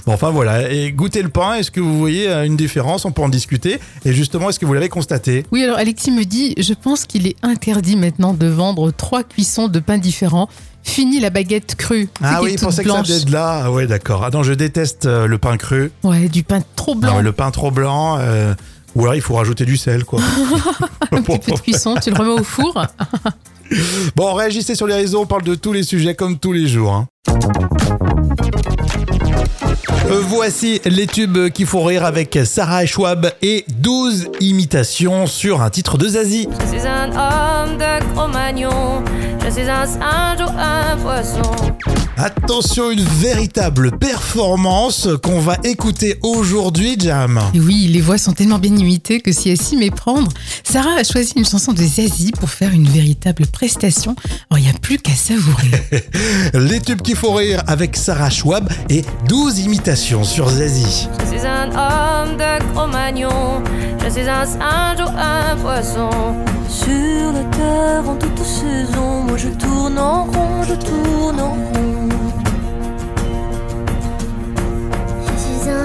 Bon, 0.06 0.14
enfin 0.14 0.30
voilà. 0.30 0.70
Et 0.72 0.90
goûtez 0.92 1.22
le 1.22 1.28
pain, 1.28 1.54
est-ce 1.54 1.70
que 1.70 1.78
vous 1.80 1.98
voyez 1.98 2.28
euh, 2.28 2.44
une 2.44 2.56
différence? 2.56 3.04
On 3.04 3.12
peut 3.12 3.22
en 3.22 3.28
discuter. 3.28 3.78
Et 4.04 4.12
justement, 4.12 4.48
est-ce 4.50 4.58
que 4.58 4.66
vous 4.66 4.72
l'avez 4.74 4.88
constaté? 4.88 5.44
Oui, 5.52 5.62
alors 5.62 5.76
Alexis 5.78 6.10
me 6.10 6.24
dit, 6.24 6.54
je 6.58 6.72
pense 6.74 7.04
qu'il 7.04 7.26
est 7.26 7.36
interdit 7.42 7.96
maintenant 7.96 8.32
de 8.34 8.46
vendre 8.46 8.90
trois 8.90 9.22
cuissons 9.22 9.68
de 9.68 9.78
pain 9.78 9.98
différents. 9.98 10.48
Fini 10.82 11.20
la 11.20 11.30
baguette 11.30 11.74
crue. 11.76 12.08
Ah 12.22 12.40
oui, 12.42 12.52
il 12.54 12.58
pensait 12.60 12.82
que 12.82 12.90
ça 12.90 13.02
venait 13.02 13.24
de 13.24 13.30
là. 13.32 13.62
Ah 13.66 13.70
ouais, 13.70 13.86
d'accord. 13.86 14.24
Ah 14.24 14.30
non, 14.32 14.42
je 14.42 14.54
déteste 14.54 15.06
euh, 15.06 15.26
le 15.26 15.38
pain 15.38 15.56
cru. 15.56 15.92
Ouais, 16.02 16.28
du 16.28 16.42
pain 16.42 16.60
trop 16.76 16.94
blanc. 16.94 17.16
ouais, 17.18 17.22
le 17.22 17.32
pain 17.32 17.50
trop 17.50 17.70
blanc. 17.70 18.16
euh, 18.18 18.54
Ou 18.96 19.02
alors 19.02 19.14
il 19.14 19.20
faut 19.20 19.34
rajouter 19.34 19.66
du 19.66 19.76
sel, 19.76 20.04
quoi. 20.04 20.20
Un 21.12 21.22
petit 21.22 21.38
peu 21.38 21.52
de 21.52 21.60
cuisson, 21.62 21.94
tu 22.02 22.10
le 22.10 22.16
remets 22.16 22.40
au 22.40 22.44
four. 22.44 22.74
Bon, 24.16 24.34
réagissez 24.34 24.74
sur 24.74 24.86
les 24.86 24.94
réseaux, 24.94 25.20
on 25.22 25.26
parle 25.26 25.42
de 25.42 25.54
tous 25.54 25.72
les 25.72 25.82
sujets 25.82 26.14
comme 26.14 26.38
tous 26.38 26.52
les 26.52 26.66
jours. 26.66 26.92
hein. 26.92 27.08
Euh, 30.10 30.20
Voici 30.26 30.80
les 30.84 31.06
tubes 31.06 31.50
qui 31.50 31.64
font 31.64 31.84
rire 31.84 32.04
avec 32.04 32.38
Sarah 32.44 32.84
Schwab 32.84 33.30
et 33.42 33.64
12 33.68 34.28
imitations 34.40 35.26
sur 35.26 35.62
un 35.62 35.70
titre 35.70 35.98
de 35.98 36.08
Zazie. 36.08 36.48
Je 36.72 36.78
suis 36.78 36.86
un 36.86 37.10
homme 37.10 37.76
de 37.78 38.12
Cro-Magnon. 38.14 39.04
Je 39.44 39.50
suis 39.50 39.68
un 39.70 39.86
singe. 39.86 40.40
Attention, 42.22 42.90
une 42.90 43.00
véritable 43.00 43.96
performance 43.96 45.08
qu'on 45.22 45.40
va 45.40 45.56
écouter 45.64 46.18
aujourd'hui, 46.22 46.96
Jam. 46.98 47.40
Et 47.54 47.60
oui, 47.60 47.88
les 47.90 48.02
voix 48.02 48.18
sont 48.18 48.34
tellement 48.34 48.58
bien 48.58 48.76
imitées 48.76 49.22
que 49.22 49.32
si 49.32 49.48
elle 49.48 49.56
s'y 49.56 49.78
méprendre, 49.78 50.30
Sarah 50.62 50.96
a 50.98 51.02
choisi 51.02 51.32
une 51.36 51.46
chanson 51.46 51.72
de 51.72 51.82
Zazie 51.82 52.32
pour 52.32 52.50
faire 52.50 52.72
une 52.72 52.86
véritable 52.86 53.46
prestation. 53.46 54.14
Alors, 54.50 54.58
il 54.58 54.64
n'y 54.64 54.68
a 54.68 54.78
plus 54.78 54.98
qu'à 54.98 55.14
savourer. 55.14 55.70
Les 56.52 56.80
tubes 56.80 57.00
qui 57.00 57.14
font 57.14 57.32
rire 57.32 57.62
avec 57.66 57.96
Sarah 57.96 58.28
Schwab 58.28 58.68
et 58.90 59.02
12 59.26 59.60
imitations 59.60 60.22
sur 60.22 60.50
Zazie. 60.50 61.08
Je 61.20 61.38
suis 61.38 61.46
un 61.46 61.68
homme 61.70 62.36
de 62.36 62.72
Cro-Magnon. 62.74 63.62
Je 64.04 64.10
suis 64.10 64.28
un 64.28 64.44
singe 64.44 65.00
ou 65.00 65.08
un 65.08 65.56
poisson. 65.56 66.10
Sur 66.68 67.32
la 67.32 67.44
terre 67.44 68.06
en 68.06 68.16
toute 68.16 68.44
saison, 68.44 69.22
moi 69.22 69.38
je 69.38 69.48
tourne 69.48 69.98
en 69.98 70.24
rond, 70.24 70.62
je 70.68 70.74
tourne 70.74 71.40
en 71.40 71.54
rond. 71.54 71.79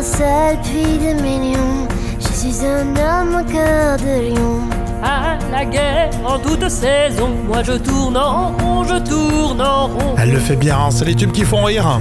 Seul 0.05 0.57
puits 0.61 0.99
de 0.99 1.21
millions. 1.21 1.87
Je 2.19 2.27
suis 2.27 2.65
un 2.65 2.87
homme 2.95 3.41
au 3.41 3.51
cœur 3.51 3.97
de 3.97 4.29
lion. 4.29 4.59
À 5.03 5.37
la 5.51 5.65
guerre 5.65 6.09
en 6.25 6.39
toute 6.39 6.67
saison, 6.69 7.29
moi 7.47 7.63
je 7.63 7.73
tourne 7.73 8.17
en 8.17 8.51
rond, 8.57 8.83
je 8.83 8.97
tourne 8.99 9.61
en 9.61 9.87
rond. 9.87 10.15
Elle 10.17 10.31
le 10.31 10.39
fait 10.39 10.55
bien, 10.55 10.77
hein, 10.77 10.91
c'est 10.91 11.05
les 11.05 11.15
tubes 11.15 11.31
qui 11.31 11.43
font 11.43 11.63
rire. 11.63 11.99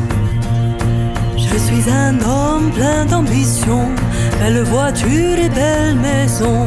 Je 1.36 1.58
suis 1.58 1.90
un 1.90 2.14
homme 2.20 2.70
plein 2.72 3.04
d'ambition, 3.04 3.88
belle 4.38 4.62
voiture 4.62 5.38
et 5.38 5.48
belle 5.48 5.96
maison. 5.96 6.66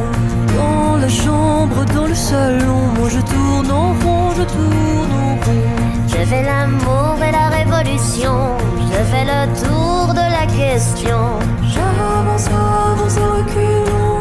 Chambre, 1.08 1.86
dans 1.94 2.06
le 2.06 2.14
salon, 2.14 2.82
moi 2.98 3.08
je 3.08 3.20
tourne 3.20 3.70
en 3.70 3.94
rond, 3.94 4.30
je 4.36 4.42
tourne 4.42 5.12
en 5.12 5.34
rond. 5.36 5.68
Je 6.06 6.24
fais 6.24 6.42
l'amour 6.42 7.16
et 7.26 7.32
la 7.32 7.48
révolution. 7.48 8.56
Je 8.92 9.02
fais 9.10 9.24
le 9.24 9.46
tour 9.58 10.12
de 10.12 10.26
la 10.38 10.46
question. 10.46 11.38
J'avance, 11.62 12.48
avance 12.48 13.16
et 13.16 14.17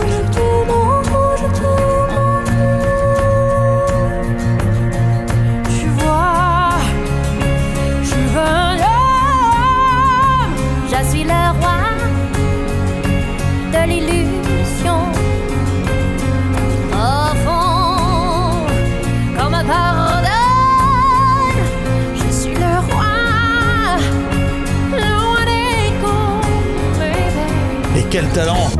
quel 28.19 28.29
talent 28.29 28.71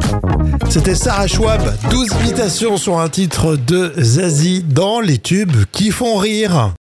C'était 0.68 0.96
Sarah 0.96 1.28
Schwab, 1.28 1.62
12 1.92 2.10
imitations 2.22 2.76
sur 2.76 2.98
un 2.98 3.08
titre 3.08 3.56
de 3.56 3.94
Zazie 3.96 4.64
dans 4.64 5.00
les 5.00 5.20
tubes 5.20 5.66
qui 5.72 5.92
font 5.92 6.18
rire. 6.18 6.74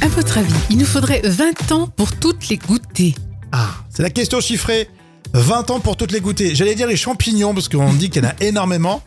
À 0.00 0.08
votre 0.08 0.38
avis, 0.38 0.54
il 0.70 0.78
nous 0.78 0.86
faudrait 0.86 1.20
20 1.22 1.72
ans 1.72 1.86
pour 1.94 2.12
toutes 2.12 2.48
les 2.48 2.56
goûter. 2.56 3.14
Ah, 3.52 3.68
c'est 3.90 4.02
la 4.02 4.08
question 4.08 4.40
chiffrée. 4.40 4.88
20 5.34 5.70
ans 5.70 5.80
pour 5.80 5.96
toutes 5.96 6.12
les 6.12 6.20
goûter. 6.20 6.54
J'allais 6.54 6.74
dire 6.76 6.86
les 6.86 6.96
champignons 6.96 7.52
parce 7.54 7.68
qu'on 7.68 7.92
dit 7.92 8.08
qu'il 8.08 8.22
y 8.22 8.26
en 8.26 8.30
a 8.30 8.34
énormément, 8.40 9.02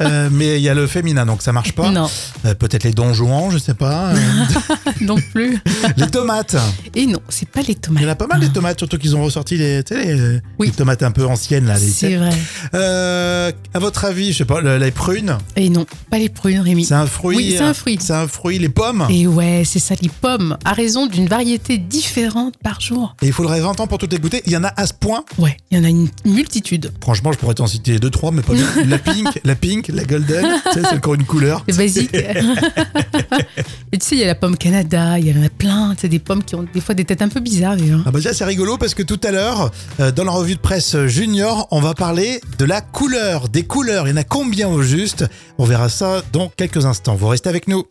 Euh, 0.00 0.28
mais 0.30 0.56
il 0.58 0.62
y 0.62 0.68
a 0.68 0.74
le 0.74 0.86
féminin 0.86 1.26
donc 1.26 1.42
ça 1.42 1.52
marche 1.52 1.72
pas. 1.72 1.90
Non, 1.90 2.08
Euh, 2.44 2.54
Peut-être 2.54 2.84
les 2.84 2.92
donjons, 2.92 3.50
je 3.50 3.58
sais 3.58 3.74
pas. 3.74 4.10
Euh, 4.10 4.16
non 5.00 5.16
plus. 5.32 5.58
les 5.96 6.06
tomates. 6.08 6.56
Et 6.94 7.06
non, 7.06 7.18
c'est 7.28 7.48
pas 7.48 7.60
les 7.62 7.72
Il 7.72 7.76
tomates. 7.76 8.02
y 8.02 8.06
en 8.06 8.10
a 8.10 8.14
pas 8.14 8.26
mal 8.26 8.40
des 8.40 8.48
tomates, 8.50 8.78
surtout 8.78 8.98
qu'ils 8.98 9.16
ont 9.16 9.22
ressorti 9.24 9.56
les, 9.56 9.82
tu 9.82 9.94
sais, 9.94 10.14
les, 10.14 10.40
Oui. 10.58 10.68
les 10.68 10.72
tomates 10.72 11.02
un 11.02 11.10
peu 11.10 11.26
anciennes 11.26 11.66
là. 11.66 11.76
C'est 11.76 12.16
vrai. 12.16 12.30
Euh, 12.74 13.50
à 13.74 13.78
votre 13.78 14.04
avis, 14.04 14.32
je 14.32 14.38
sais 14.38 14.44
pas, 14.44 14.60
le- 14.60 14.78
les 14.78 14.90
prunes, 14.90 15.36
Et 15.56 15.68
non, 15.68 15.84
pas 16.10 16.18
les 16.18 16.28
prunes, 16.28 16.60
Rémi. 16.60 16.84
c'est 16.84 16.94
un 16.94 17.06
fruit. 17.06 17.36
Oui, 17.36 17.54
c'est 17.56 17.64
un 17.64 17.74
fruit. 17.74 17.98
C'est 18.00 18.12
un 18.12 18.28
fruit. 18.28 18.58
Les 18.58 18.68
pommes? 18.68 19.06
Et 19.10 19.26
ouais, 19.26 19.62
c'est 19.64 19.78
ça, 19.78 19.94
les 20.00 20.08
pommes, 20.08 20.56
à 20.64 20.72
raison 20.72 21.06
d'une 21.06 21.26
variété 21.26 21.78
différente 21.78 22.54
par 22.62 22.80
jour. 22.80 23.16
Et 23.22 23.26
il 23.26 23.32
faudrait 23.32 23.60
20 23.60 23.80
ans 23.80 23.86
pour 23.86 23.98
toutes 23.98 24.12
les 24.12 24.18
goûter. 24.18 24.42
Il 24.46 24.52
y 24.52 24.56
en 24.56 24.64
a 24.64 24.72
à 24.76 24.86
ce 24.86 24.92
point? 24.94 25.24
Ouais. 25.38 25.55
Ouais, 25.56 25.60
il 25.70 25.78
y 25.78 25.80
en 25.80 25.84
a 25.84 25.88
une 25.88 26.08
multitude. 26.24 26.92
Franchement, 27.00 27.32
je 27.32 27.38
pourrais 27.38 27.54
t'en 27.54 27.66
citer 27.66 27.98
deux, 27.98 28.10
trois, 28.10 28.30
mais 28.30 28.42
pas 28.42 28.54
bien. 28.54 28.66
La 28.86 28.98
pink, 28.98 29.40
la 29.44 29.54
pink, 29.54 29.88
la 29.88 30.04
golden, 30.04 30.44
tu 30.72 30.72
sais, 30.72 30.86
c'est 30.88 30.96
encore 30.96 31.14
une 31.14 31.24
couleur. 31.24 31.64
C'est 31.68 31.76
basique. 31.76 32.14
Et 32.14 33.98
tu 33.98 34.06
sais, 34.06 34.14
il 34.16 34.18
y 34.18 34.24
a 34.24 34.26
la 34.26 34.34
pomme 34.34 34.56
Canada, 34.56 35.18
il 35.18 35.28
y 35.28 35.38
en 35.38 35.42
a 35.42 35.48
plein. 35.48 35.94
C'est 35.98 36.08
des 36.08 36.18
pommes 36.18 36.42
qui 36.42 36.54
ont 36.54 36.64
des 36.72 36.80
fois 36.80 36.94
des 36.94 37.04
têtes 37.04 37.22
un 37.22 37.28
peu 37.28 37.40
bizarres 37.40 37.76
d'ailleurs. 37.76 38.02
Ah 38.06 38.10
bah 38.10 38.18
déjà 38.18 38.32
c'est 38.32 38.44
rigolo 38.44 38.76
parce 38.76 38.94
que 38.94 39.02
tout 39.02 39.20
à 39.24 39.30
l'heure, 39.30 39.70
euh, 40.00 40.12
dans 40.12 40.24
la 40.24 40.32
revue 40.32 40.54
de 40.54 40.60
presse 40.60 40.96
junior, 41.06 41.68
on 41.70 41.80
va 41.80 41.94
parler 41.94 42.40
de 42.58 42.64
la 42.64 42.80
couleur, 42.80 43.48
des 43.48 43.64
couleurs. 43.64 44.06
Il 44.06 44.10
y 44.10 44.14
en 44.14 44.18
a 44.18 44.24
combien 44.24 44.68
au 44.68 44.82
juste? 44.82 45.24
On 45.58 45.64
verra 45.64 45.88
ça 45.88 46.22
dans 46.32 46.48
quelques 46.48 46.84
instants. 46.86 47.14
Vous 47.16 47.28
restez 47.28 47.48
avec 47.48 47.68
nous. 47.68 47.84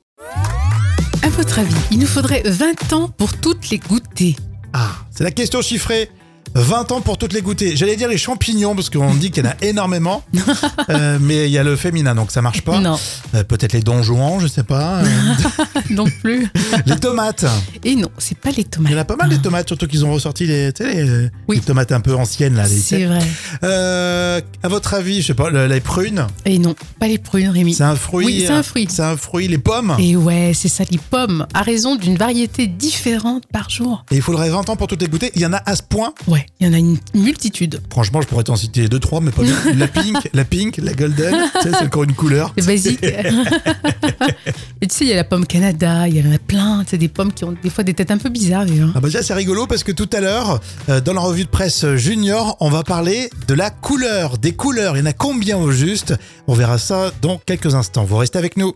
À 1.23 1.29
votre 1.29 1.59
avis, 1.59 1.75
il 1.91 1.99
nous 1.99 2.07
faudrait 2.07 2.43
20 2.45 2.93
ans 2.93 3.09
pour 3.09 3.33
toutes 3.33 3.69
les 3.69 3.79
goûter. 3.79 4.35
Ah, 4.73 4.91
c'est 5.11 5.23
la 5.23 5.31
question 5.31 5.61
chiffrée. 5.61 6.09
20 6.55 6.91
ans 6.93 7.01
pour 7.01 7.17
toutes 7.17 7.33
les 7.33 7.41
goûter. 7.41 7.75
J'allais 7.75 7.95
dire 7.97 8.07
les 8.07 8.17
champignons 8.17 8.75
parce 8.75 8.89
qu'on 8.89 9.13
dit 9.13 9.29
qu'il 9.31 9.43
y 9.43 9.47
en 9.47 9.51
a 9.51 9.55
énormément, 9.61 10.23
Euh, 10.89 11.17
mais 11.21 11.45
il 11.47 11.51
y 11.51 11.57
a 11.57 11.63
le 11.63 11.75
féminin 11.75 12.15
donc 12.15 12.31
ça 12.31 12.41
marche 12.41 12.61
pas. 12.61 12.79
Non, 12.79 12.97
Euh, 13.33 13.43
Peut-être 13.43 13.73
les 13.73 13.81
donjouans, 13.81 14.39
je 14.39 14.47
sais 14.47 14.63
pas. 14.63 14.99
Euh, 14.99 15.05
non 15.89 16.05
plus. 16.21 16.47
les 16.85 16.95
tomates. 16.97 17.45
Et 17.83 17.95
non, 17.95 18.09
c'est 18.17 18.37
pas 18.37 18.51
les 18.51 18.61
Il 18.61 18.65
tomates. 18.65 18.91
y 18.91 18.95
en 18.95 18.99
a 18.99 19.05
pas 19.05 19.15
mal 19.15 19.29
des 19.29 19.39
tomates, 19.39 19.67
surtout 19.67 19.87
qu'ils 19.87 20.05
ont 20.05 20.13
ressorti 20.13 20.45
les, 20.47 20.71
tu 20.73 20.83
sais, 20.83 21.03
les, 21.03 21.29
Oui. 21.47 21.57
les 21.57 21.61
tomates 21.61 21.91
un 21.91 21.99
peu 22.01 22.15
anciennes 22.15 22.55
là. 22.55 22.65
C'est 22.65 23.05
vrai. 23.05 23.19
Euh, 23.63 24.39
à 24.63 24.67
votre 24.67 24.93
avis, 24.93 25.21
je 25.21 25.27
sais 25.27 25.33
pas, 25.33 25.49
le- 25.49 25.67
les 25.67 25.81
prunes, 25.81 26.27
Et 26.45 26.57
non, 26.59 26.75
pas 26.99 27.07
les 27.07 27.17
prunes, 27.17 27.49
Rémi. 27.49 27.73
c'est 27.73 27.83
un 27.83 27.95
fruit. 27.95 28.25
Oui, 28.25 28.43
c'est 28.47 28.53
un 28.53 28.63
fruit. 28.63 28.87
C'est 28.89 29.01
un 29.03 29.17
fruit. 29.17 29.47
Les 29.47 29.57
pommes? 29.57 29.95
Et 29.99 30.15
ouais, 30.15 30.51
c'est 30.53 30.67
ça, 30.69 30.83
les 30.89 30.97
pommes, 30.97 31.45
à 31.53 31.61
raison 31.63 31.95
d'une 31.95 32.15
variété 32.17 32.67
différente 32.67 33.43
par 33.51 33.69
jour. 33.69 34.05
Et 34.11 34.15
il 34.15 34.21
faudrait 34.21 34.49
20 34.49 34.69
ans 34.69 34.75
pour 34.75 34.87
toutes 34.87 35.01
les 35.01 35.07
goûter. 35.07 35.31
Il 35.35 35.41
y 35.41 35.45
en 35.45 35.53
a 35.53 35.61
à 35.65 35.75
ce 35.75 35.83
point? 35.83 36.13
Ouais, 36.27 36.44
il 36.59 36.67
y 36.67 36.69
en 36.69 36.73
a 36.73 36.77
une 36.77 36.97
multitude. 37.13 37.81
Franchement, 37.89 38.21
je 38.21 38.27
pourrais 38.27 38.43
t'en 38.43 38.55
citer 38.55 38.87
deux, 38.87 38.99
trois, 38.99 39.21
mais 39.21 39.31
pas 39.31 39.43
bien. 39.43 39.55
La 39.75 39.87
pink, 39.87 40.29
la 40.33 40.45
pink, 40.45 40.77
la 40.77 40.93
golden, 40.93 41.35
tu 41.61 41.61
sais, 41.61 41.75
c'est 41.77 41.85
encore 41.85 42.03
une 42.03 42.13
couleur. 42.13 42.53
C'est 42.57 42.65
basique. 42.65 43.03
Et 43.03 44.87
tu 44.87 44.95
sais, 44.95 45.05
il 45.05 45.09
y 45.09 45.13
a 45.13 45.15
la 45.15 45.23
pomme 45.23 45.45
Canada, 45.45 46.07
il 46.07 46.15
y 46.15 46.27
en 46.27 46.31
a 46.31 46.37
plein. 46.37 46.83
C'est 46.87 46.97
des 46.97 47.07
pommes 47.07 47.33
qui 47.33 47.43
ont 47.43 47.55
des 47.61 47.69
fois 47.69 47.83
des 47.83 47.93
têtes 47.93 48.11
un 48.11 48.17
peu 48.17 48.29
bizarres 48.29 48.65
d'ailleurs. 48.65 48.91
Ah 48.95 48.99
bah 48.99 49.07
déjà 49.07 49.21
c'est 49.21 49.33
rigolo 49.33 49.67
parce 49.67 49.83
que 49.83 49.91
tout 49.91 50.09
à 50.13 50.21
l'heure, 50.21 50.59
euh, 50.89 51.01
dans 51.01 51.13
la 51.13 51.21
revue 51.21 51.43
de 51.43 51.49
presse 51.49 51.85
junior, 51.95 52.57
on 52.59 52.69
va 52.69 52.83
parler 52.83 53.29
de 53.47 53.53
la 53.53 53.69
couleur, 53.69 54.37
des 54.37 54.53
couleurs. 54.53 54.95
Il 54.95 54.99
y 54.99 55.03
en 55.03 55.07
a 55.07 55.13
combien 55.13 55.57
au 55.57 55.71
juste? 55.71 56.15
On 56.47 56.53
verra 56.53 56.77
ça 56.77 57.11
dans 57.21 57.37
quelques 57.37 57.75
instants. 57.75 58.05
Vous 58.05 58.17
restez 58.17 58.37
avec 58.37 58.57
nous. 58.57 58.73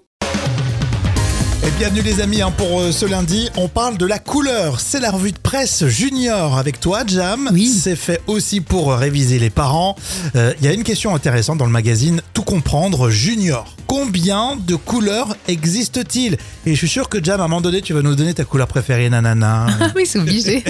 Et 1.70 1.78
bienvenue 1.78 2.02
les 2.02 2.20
amis 2.20 2.42
hein, 2.42 2.50
pour 2.50 2.80
euh, 2.80 2.92
ce 2.92 3.06
lundi. 3.06 3.48
On 3.56 3.68
parle 3.68 3.96
de 3.98 4.08
la 4.08 4.18
couleur. 4.18 4.80
C'est 4.80 5.00
la 5.00 5.12
revue 5.12 5.32
de 5.32 5.38
presse 5.38 5.86
junior 5.86 6.58
avec 6.58 6.80
toi, 6.80 7.04
Jam. 7.06 7.48
Oui. 7.54 7.68
C'est 7.68 7.96
fait 7.96 8.22
aussi 8.26 8.60
pour 8.60 8.92
réviser 8.94 9.38
les 9.38 9.52
parents. 9.52 9.96
Euh, 10.36 10.54
Il 10.60 10.66
y 10.66 10.68
a 10.68 10.74
une 10.74 10.84
question 10.84 11.14
intéressante 11.14 11.60
dans 11.60 11.68
le 11.68 11.72
magazine 11.72 12.22
Tout 12.34 12.42
comprendre 12.42 13.12
junior. 13.12 13.76
Combien 13.86 14.56
de 14.56 14.76
couleurs 14.76 15.36
existe-t-il 15.48 16.38
Et 16.66 16.74
je 16.74 16.76
suis 16.76 16.88
sûr 16.88 17.10
que 17.10 17.24
Jam, 17.24 17.42
à 17.42 17.44
un 17.44 17.48
moment 17.48 17.62
donné, 17.62 17.82
tu 17.82 17.94
vas 17.94 18.02
nous 18.02 18.16
donner 18.16 18.34
ta 18.34 18.46
couleur 18.46 18.68
préférée, 18.68 19.10
nanana. 19.10 19.68
Ah 19.80 19.92
oui, 19.96 20.06
c'est 20.06 20.20
obligé. 20.20 20.64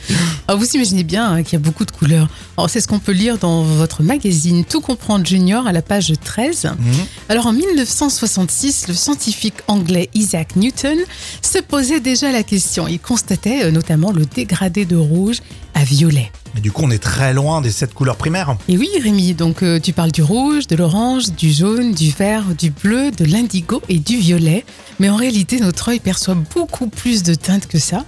Alors, 0.48 0.60
vous 0.60 0.70
imaginez 0.74 1.02
bien 1.02 1.32
hein, 1.32 1.42
qu'il 1.42 1.54
y 1.54 1.56
a 1.56 1.64
beaucoup 1.64 1.84
de 1.84 1.90
couleurs. 1.90 2.28
C'est 2.68 2.80
ce 2.80 2.88
qu'on 2.88 2.98
peut 2.98 3.12
lire 3.12 3.38
dans 3.38 3.62
votre 3.62 4.02
magazine 4.02 4.64
Tout 4.64 4.80
comprendre 4.80 5.26
junior 5.26 5.66
à 5.66 5.72
la 5.72 5.82
page 5.82 6.12
13. 6.22 6.64
Mhm. 6.78 6.92
Alors, 7.28 7.46
en 7.46 7.52
1966, 7.52 8.88
le 8.88 8.94
scientifique 8.94 9.54
anglais 9.68 10.10
Isaac 10.14 10.45
Newton 10.54 10.98
se 11.42 11.58
posait 11.58 12.00
déjà 12.00 12.30
la 12.32 12.42
question. 12.42 12.86
Il 12.86 13.00
constatait 13.00 13.64
euh, 13.64 13.70
notamment 13.70 14.12
le 14.12 14.24
dégradé 14.24 14.84
de 14.84 14.96
rouge 14.96 15.38
à 15.76 15.84
violet. 15.84 16.32
Mais 16.54 16.62
du 16.62 16.72
coup, 16.72 16.82
on 16.84 16.90
est 16.90 16.98
très 17.02 17.34
loin 17.34 17.60
des 17.60 17.70
sept 17.70 17.92
couleurs 17.92 18.16
primaires. 18.16 18.56
Et 18.66 18.78
oui, 18.78 18.88
Rémi, 19.02 19.34
donc 19.34 19.62
euh, 19.62 19.78
tu 19.78 19.92
parles 19.92 20.10
du 20.10 20.22
rouge, 20.22 20.66
de 20.66 20.74
l'orange, 20.74 21.32
du 21.32 21.52
jaune, 21.52 21.92
du 21.92 22.10
vert, 22.10 22.44
du 22.58 22.70
bleu, 22.70 23.10
de 23.10 23.26
l'indigo 23.26 23.82
et 23.90 23.98
du 23.98 24.16
violet. 24.16 24.64
Mais 24.98 25.10
en 25.10 25.16
réalité, 25.16 25.60
notre 25.60 25.90
œil 25.90 26.00
perçoit 26.00 26.34
beaucoup 26.54 26.86
plus 26.88 27.22
de 27.22 27.34
teintes 27.34 27.66
que 27.66 27.78
ça. 27.78 28.04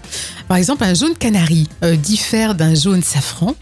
Par 0.49 0.57
exemple, 0.57 0.83
un 0.85 0.95
jaune 0.95 1.15
canari 1.15 1.69
euh, 1.85 1.95
diffère 1.97 2.55
d'un 2.55 2.75
jaune 2.75 3.03
safran 3.03 3.55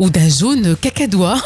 ou 0.00 0.10
d'un 0.10 0.28
jaune 0.28 0.74
cacadois. 0.74 1.40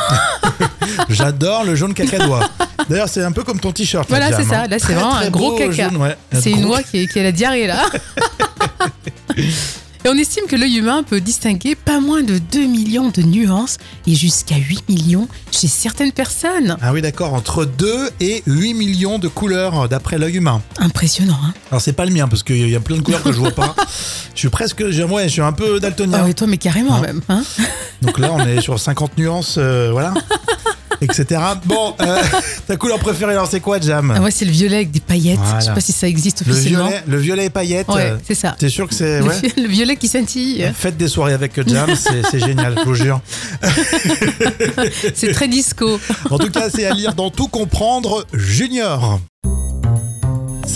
J'adore 1.10 1.64
le 1.64 1.76
jaune 1.76 1.92
cacadois. 1.92 2.48
D'ailleurs, 2.88 3.10
c'est 3.10 3.22
un 3.22 3.32
peu 3.32 3.42
comme 3.42 3.60
ton 3.60 3.72
t-shirt. 3.72 4.08
là, 4.08 4.18
Voilà, 4.18 4.36
c'est 4.38 4.48
ça. 4.48 4.62
hein. 4.62 4.66
Là, 4.68 4.78
c'est 4.78 4.94
vraiment 4.94 5.16
un 5.16 5.28
gros 5.28 5.54
caca. 5.56 5.88
ouais. 5.90 6.16
C'est 6.32 6.50
une 6.52 6.66
qui, 6.90 6.98
est- 7.00 7.12
qui 7.12 7.20
a 7.20 7.24
la 7.24 7.32
diarrhée 7.32 7.66
là. 7.66 7.84
Et 10.06 10.08
on 10.08 10.14
estime 10.14 10.46
que 10.46 10.54
l'œil 10.54 10.76
humain 10.76 11.02
peut 11.02 11.20
distinguer 11.20 11.74
pas 11.74 11.98
moins 11.98 12.22
de 12.22 12.38
2 12.38 12.64
millions 12.68 13.08
de 13.08 13.22
nuances 13.22 13.76
et 14.06 14.14
jusqu'à 14.14 14.54
8 14.54 14.88
millions 14.88 15.26
chez 15.50 15.66
certaines 15.66 16.12
personnes. 16.12 16.76
Ah 16.80 16.92
oui, 16.92 17.02
d'accord, 17.02 17.34
entre 17.34 17.64
2 17.64 18.10
et 18.20 18.44
8 18.46 18.74
millions 18.74 19.18
de 19.18 19.26
couleurs 19.26 19.88
d'après 19.88 20.16
l'œil 20.16 20.36
humain. 20.36 20.62
Impressionnant, 20.78 21.36
hein 21.44 21.52
Alors, 21.72 21.80
c'est 21.80 21.92
pas 21.92 22.06
le 22.06 22.12
mien 22.12 22.28
parce 22.28 22.44
qu'il 22.44 22.68
y 22.70 22.76
a 22.76 22.78
plein 22.78 22.98
de 22.98 23.02
couleurs 23.02 23.24
que 23.24 23.32
je 23.32 23.38
vois 23.38 23.50
pas. 23.50 23.74
Je 24.36 24.40
suis 24.40 24.48
presque, 24.48 24.78
ouais, 24.80 25.24
je 25.24 25.28
suis 25.28 25.40
un 25.40 25.52
peu 25.52 25.80
daltonien. 25.80 26.18
Ah 26.20 26.24
oui, 26.24 26.34
toi, 26.34 26.46
mais 26.46 26.58
carrément 26.58 26.96
Hein 26.96 27.00
même. 27.00 27.22
Hein 27.30 27.42
Donc 28.02 28.18
là, 28.18 28.32
on 28.32 28.46
est 28.46 28.60
sur 28.60 28.78
50 28.78 29.16
nuances, 29.16 29.56
euh, 29.58 29.88
voilà, 29.90 30.12
etc. 31.00 31.40
Bon, 31.64 31.94
euh, 32.00 32.18
ta 32.66 32.76
couleur 32.76 32.98
préférée, 32.98 33.32
alors 33.32 33.48
c'est 33.50 33.60
quoi, 33.60 33.80
Jam 33.80 34.12
Ah, 34.16 34.20
moi, 34.20 34.30
c'est 34.30 34.44
le 34.44 34.50
violet 34.50 34.76
avec 34.76 34.90
des 34.90 35.00
paillettes. 35.00 35.38
Voilà. 35.42 35.60
Je 35.60 35.64
sais 35.66 35.74
pas 35.74 35.80
si 35.80 35.92
ça 35.92 36.08
existe 36.08 36.44
Le 36.46 36.52
officiellement. 36.52 36.86
violet, 36.88 37.02
le 37.06 37.16
violet 37.18 37.44
et 37.46 37.50
paillettes. 37.50 37.88
Ouais, 37.88 38.10
euh, 38.12 38.16
c'est 38.26 38.34
ça. 38.34 38.56
T'es 38.58 38.68
sûr 38.68 38.88
que 38.88 38.94
c'est. 38.94 39.20
Le, 39.20 39.26
Ouais 39.26 39.34
vi- 39.40 39.62
le 39.62 39.68
violet 39.68 39.96
qui 39.96 40.08
scintille. 40.08 40.64
Faites 40.74 40.96
des 40.96 41.08
soirées 41.08 41.32
avec 41.34 41.52
Jam, 41.68 41.90
c'est 41.94 42.22
c'est 42.30 42.40
génial, 42.40 42.76
je 42.78 42.84
vous 42.84 42.94
jure. 42.94 43.20
C'est 45.14 45.32
très 45.32 45.48
disco. 45.48 45.98
En 46.30 46.38
tout 46.38 46.50
cas, 46.50 46.68
c'est 46.70 46.86
à 46.86 46.92
lire 46.94 47.14
dans 47.14 47.30
Tout 47.30 47.48
comprendre 47.48 48.24
Junior. 48.32 49.20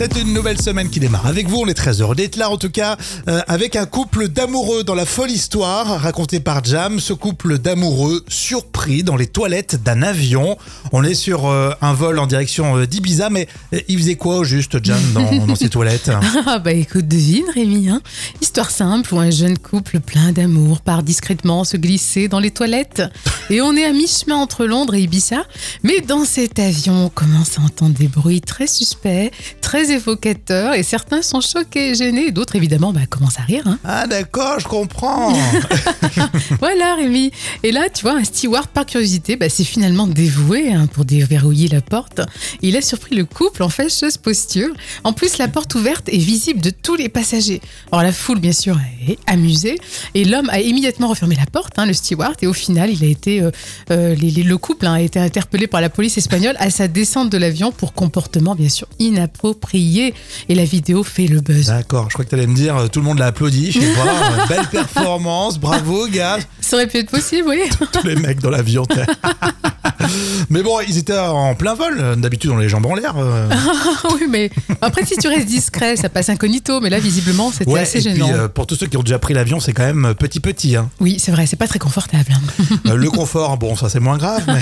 C'est 0.00 0.18
une 0.18 0.32
nouvelle 0.32 0.58
semaine 0.58 0.88
qui 0.88 0.98
démarre. 0.98 1.26
Avec 1.26 1.46
vous, 1.46 1.58
on 1.58 1.66
est 1.66 1.74
très 1.74 2.00
heureux 2.00 2.14
d'être 2.14 2.36
là, 2.36 2.48
en 2.48 2.56
tout 2.56 2.70
cas, 2.70 2.96
euh, 3.28 3.42
avec 3.48 3.76
un 3.76 3.84
couple 3.84 4.28
d'amoureux 4.28 4.82
dans 4.82 4.94
la 4.94 5.04
folle 5.04 5.30
histoire 5.30 6.00
racontée 6.00 6.40
par 6.40 6.64
Jam. 6.64 7.00
Ce 7.00 7.12
couple 7.12 7.58
d'amoureux 7.58 8.24
surpris 8.26 9.02
dans 9.02 9.16
les 9.16 9.26
toilettes 9.26 9.82
d'un 9.82 10.00
avion. 10.00 10.56
On 10.92 11.04
est 11.04 11.12
sur 11.12 11.50
euh, 11.50 11.72
un 11.82 11.92
vol 11.92 12.18
en 12.18 12.26
direction 12.26 12.78
euh, 12.78 12.86
d'Ibiza, 12.86 13.28
mais 13.28 13.46
il 13.88 13.98
faisait 13.98 14.14
quoi 14.14 14.38
au 14.38 14.44
juste, 14.44 14.82
Jam, 14.82 14.98
dans, 15.12 15.34
dans 15.46 15.54
ces 15.54 15.68
toilettes 15.68 16.10
Ah 16.46 16.58
bah 16.60 16.72
écoute, 16.72 17.06
devine 17.06 17.50
Rémi. 17.54 17.90
Hein 17.90 18.00
Histoire 18.40 18.70
simple 18.70 19.14
où 19.14 19.18
un 19.18 19.30
jeune 19.30 19.58
couple 19.58 20.00
plein 20.00 20.32
d'amour 20.32 20.80
part 20.80 21.02
discrètement 21.02 21.64
se 21.64 21.76
glisser 21.76 22.26
dans 22.26 22.40
les 22.40 22.52
toilettes. 22.52 23.02
Et 23.50 23.60
on 23.60 23.76
est 23.76 23.84
à 23.84 23.92
mi-chemin 23.92 24.36
entre 24.36 24.64
Londres 24.64 24.94
et 24.94 25.02
Ibiza. 25.02 25.44
Mais 25.82 26.00
dans 26.00 26.24
cet 26.24 26.58
avion, 26.58 27.04
on 27.04 27.08
commence 27.10 27.58
à 27.58 27.62
entendre 27.62 27.98
des 27.98 28.08
bruits 28.08 28.40
très 28.40 28.66
suspects, 28.66 29.30
très 29.60 29.89
évocateurs. 29.90 30.74
Et 30.74 30.82
certains 30.82 31.22
sont 31.22 31.40
choqués 31.40 31.94
gênés. 31.94 32.30
D'autres, 32.30 32.56
évidemment, 32.56 32.92
bah, 32.92 33.00
commencent 33.08 33.38
à 33.38 33.42
rire. 33.42 33.62
Hein. 33.66 33.78
Ah 33.84 34.06
d'accord, 34.06 34.58
je 34.60 34.66
comprends. 34.68 35.32
Voilà 36.60 36.94
Rémi. 36.96 37.30
Et 37.62 37.72
là, 37.72 37.88
tu 37.92 38.02
vois, 38.02 38.16
un 38.16 38.24
steward 38.24 38.68
par 38.68 38.86
curiosité, 38.86 39.36
bah, 39.36 39.48
c'est 39.48 39.64
finalement 39.64 40.06
dévoué 40.06 40.72
hein, 40.72 40.86
pour 40.86 41.04
déverrouiller 41.04 41.68
la 41.68 41.80
porte. 41.80 42.20
Il 42.62 42.76
a 42.76 42.82
surpris 42.82 43.14
le 43.16 43.24
couple 43.24 43.62
en 43.62 43.68
fâcheuse 43.68 44.16
posture. 44.16 44.68
En 45.04 45.12
plus, 45.12 45.38
la 45.38 45.48
porte 45.48 45.74
ouverte 45.74 46.08
est 46.08 46.18
visible 46.18 46.60
de 46.60 46.70
tous 46.70 46.96
les 46.96 47.08
passagers. 47.08 47.60
Alors 47.92 48.02
la 48.02 48.12
foule, 48.12 48.38
bien 48.40 48.52
sûr, 48.52 48.78
est 49.08 49.18
amusée. 49.26 49.78
Et 50.14 50.24
l'homme 50.24 50.50
a 50.50 50.60
immédiatement 50.60 51.08
refermé 51.08 51.34
la 51.36 51.46
porte, 51.46 51.72
hein, 51.78 51.86
le 51.86 51.92
steward. 51.92 52.34
Et 52.42 52.46
au 52.46 52.52
final, 52.52 52.90
il 52.90 53.02
a 53.04 53.08
été, 53.08 53.40
euh, 53.40 53.50
euh, 53.90 54.14
les- 54.14 54.30
les- 54.30 54.42
le 54.42 54.58
couple 54.58 54.86
a 54.86 55.00
été 55.00 55.18
interpellé 55.18 55.66
par 55.66 55.80
la 55.80 55.88
police 55.90 56.18
espagnole 56.18 56.56
à 56.58 56.70
sa 56.70 56.88
descente 56.88 57.30
de 57.30 57.38
l'avion 57.38 57.72
pour 57.72 57.92
comportement, 57.94 58.54
bien 58.54 58.68
sûr, 58.68 58.86
inapproprié. 58.98 59.69
Et 59.74 60.14
la 60.54 60.64
vidéo 60.64 61.02
fait 61.04 61.26
le 61.26 61.40
buzz. 61.40 61.66
D'accord, 61.66 62.06
je 62.08 62.14
crois 62.14 62.24
que 62.24 62.30
tu 62.30 62.34
allais 62.34 62.46
me 62.46 62.54
dire, 62.54 62.76
euh, 62.76 62.88
tout 62.88 63.00
le 63.00 63.06
monde 63.06 63.18
l'a 63.18 63.26
applaudi, 63.26 63.70
je 63.70 63.80
sais 63.80 63.92
pas, 63.94 64.42
euh, 64.42 64.46
belle 64.48 64.66
performance, 64.70 65.58
bravo 65.58 66.06
gars, 66.08 66.38
Ça 66.60 66.76
aurait 66.76 66.86
pu 66.86 66.98
être 66.98 67.10
possible, 67.10 67.48
oui. 67.48 67.62
tous 67.92 68.06
les 68.06 68.16
mecs 68.16 68.40
dans 68.40 68.50
l'avion. 68.50 68.84
Mais 70.50 70.62
bon, 70.62 70.78
ils 70.86 70.98
étaient 70.98 71.18
en 71.18 71.54
plein 71.54 71.74
vol, 71.74 72.16
d'habitude 72.18 72.50
on 72.50 72.56
les 72.58 72.68
jambes 72.68 72.86
en 72.86 72.94
l'air. 72.94 73.14
euh. 73.16 73.48
oui, 74.14 74.26
mais 74.28 74.50
après, 74.80 75.04
si 75.04 75.16
tu 75.16 75.28
restes 75.28 75.46
discret, 75.46 75.96
ça 75.96 76.08
passe 76.08 76.28
incognito. 76.28 76.80
Mais 76.80 76.90
là, 76.90 76.98
visiblement, 76.98 77.50
c'était 77.52 77.70
Ouais, 77.70 77.80
assez 77.80 77.98
et 77.98 78.00
gênant. 78.02 78.26
puis 78.28 78.34
euh, 78.36 78.48
pour 78.48 78.66
tous 78.66 78.74
ceux 78.76 78.86
qui 78.86 78.96
ont 78.96 79.02
déjà 79.02 79.18
pris 79.18 79.34
l'avion, 79.34 79.60
c'est 79.60 79.72
quand 79.72 79.84
même 79.84 80.14
petit 80.18 80.40
petit. 80.40 80.76
Hein. 80.76 80.90
Oui, 81.00 81.16
c'est 81.18 81.30
vrai, 81.32 81.46
c'est 81.46 81.56
pas 81.56 81.68
très 81.68 81.78
confortable. 81.78 82.26
hein. 82.32 82.40
Euh, 82.90 82.96
le 82.96 83.10
confort, 83.10 83.56
bon 83.58 83.76
ça 83.76 83.88
c'est 83.88 84.00
moins 84.00 84.16
grave, 84.18 84.42
mais... 84.46 84.60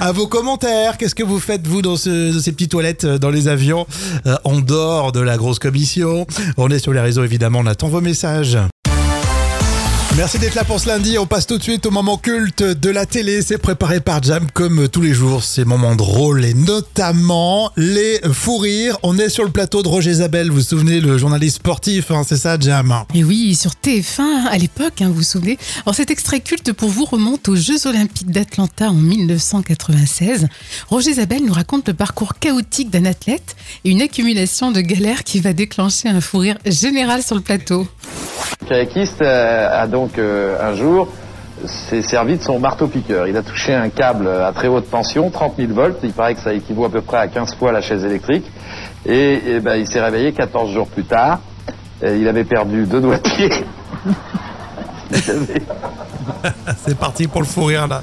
à 0.00 0.12
vos 0.12 0.26
commentaires, 0.26 0.96
qu'est-ce 0.96 1.14
que 1.14 1.22
vous 1.22 1.38
faites 1.38 1.66
vous 1.66 1.82
dans, 1.82 1.96
ce- 1.96 2.32
dans 2.32 2.40
ces 2.40 2.52
petites 2.52 2.70
toilettes 2.70 3.04
euh, 3.04 3.18
dans 3.18 3.30
les 3.30 3.48
avions? 3.48 3.86
Euh, 4.26 4.36
En 4.44 4.60
dehors 4.60 5.12
de 5.12 5.20
la 5.20 5.36
grosse 5.36 5.58
commission, 5.58 6.26
on 6.56 6.70
est 6.70 6.78
sur 6.78 6.92
les 6.92 7.00
réseaux 7.00 7.22
évidemment, 7.24 7.60
on 7.60 7.66
attend 7.66 7.88
vos 7.88 8.00
messages. 8.00 8.58
Merci 10.16 10.38
d'être 10.38 10.54
là 10.54 10.64
pour 10.64 10.80
ce 10.80 10.88
lundi. 10.88 11.18
On 11.18 11.26
passe 11.26 11.46
tout 11.46 11.58
de 11.58 11.62
suite 11.62 11.84
au 11.84 11.90
moment 11.90 12.16
culte 12.16 12.62
de 12.62 12.88
la 12.88 13.04
télé. 13.04 13.42
C'est 13.42 13.58
préparé 13.58 14.00
par 14.00 14.22
Jam 14.22 14.46
comme 14.50 14.88
tous 14.88 15.02
les 15.02 15.12
jours. 15.12 15.44
Ces 15.44 15.66
moments 15.66 15.94
drôles 15.94 16.46
et 16.46 16.54
notamment 16.54 17.70
les 17.76 18.20
fous 18.32 18.56
rires. 18.56 18.96
On 19.02 19.18
est 19.18 19.28
sur 19.28 19.44
le 19.44 19.50
plateau 19.50 19.82
de 19.82 19.88
Roger 19.88 20.12
Isabelle. 20.12 20.48
Vous 20.48 20.56
vous 20.56 20.62
souvenez, 20.62 21.00
le 21.00 21.18
journaliste 21.18 21.56
sportif, 21.56 22.10
hein, 22.10 22.22
c'est 22.26 22.38
ça, 22.38 22.58
Jam 22.58 23.04
Et 23.14 23.24
oui, 23.24 23.54
sur 23.54 23.72
TF1 23.72 24.46
à 24.50 24.56
l'époque, 24.56 25.02
hein, 25.02 25.08
vous 25.08 25.16
vous 25.16 25.22
souvenez. 25.22 25.58
Alors 25.84 25.94
cet 25.94 26.10
extrait 26.10 26.40
culte 26.40 26.72
pour 26.72 26.88
vous 26.88 27.04
remonte 27.04 27.50
aux 27.50 27.56
Jeux 27.56 27.86
Olympiques 27.86 28.30
d'Atlanta 28.30 28.88
en 28.88 28.94
1996. 28.94 30.48
Roger 30.88 31.10
Isabelle 31.10 31.44
nous 31.44 31.52
raconte 31.52 31.88
le 31.88 31.94
parcours 31.94 32.38
chaotique 32.38 32.88
d'un 32.88 33.04
athlète 33.04 33.54
et 33.84 33.90
une 33.90 34.00
accumulation 34.00 34.72
de 34.72 34.80
galères 34.80 35.24
qui 35.24 35.40
va 35.40 35.52
déclencher 35.52 36.08
un 36.08 36.22
fou 36.22 36.38
rire 36.38 36.56
général 36.64 37.22
sur 37.22 37.34
le 37.34 37.42
plateau. 37.42 37.86
Le 38.66 38.70
kayakiste 38.70 39.22
euh, 39.22 39.82
a 39.82 39.86
donc 39.86 40.18
euh, 40.18 40.58
un 40.60 40.74
jour 40.74 41.06
s'est 41.66 42.02
servi 42.02 42.36
de 42.36 42.42
son 42.42 42.58
marteau-piqueur. 42.58 43.28
Il 43.28 43.36
a 43.36 43.42
touché 43.42 43.72
un 43.72 43.88
câble 43.90 44.28
à 44.28 44.50
très 44.52 44.66
haute 44.66 44.90
tension, 44.90 45.30
30 45.30 45.54
000 45.56 45.72
volts. 45.72 45.98
Il 46.02 46.12
paraît 46.12 46.34
que 46.34 46.40
ça 46.40 46.52
équivaut 46.52 46.84
à 46.84 46.90
peu 46.90 47.00
près 47.00 47.18
à 47.18 47.28
15 47.28 47.54
fois 47.54 47.70
la 47.70 47.80
chaise 47.80 48.04
électrique. 48.04 48.44
Et, 49.06 49.40
eh 49.46 49.60
ben, 49.60 49.76
il 49.76 49.86
s'est 49.86 50.00
réveillé 50.00 50.32
14 50.32 50.72
jours 50.72 50.88
plus 50.88 51.04
tard. 51.04 51.38
Et 52.02 52.16
il 52.16 52.26
avait 52.26 52.42
perdu 52.42 52.86
deux 52.86 53.00
doigts 53.00 53.18
de 53.18 53.22
pied. 53.22 53.50
C'est 56.84 56.98
parti 56.98 57.28
pour 57.28 57.42
le 57.42 57.46
fou 57.46 57.66
rire 57.66 57.86
là. 57.86 58.02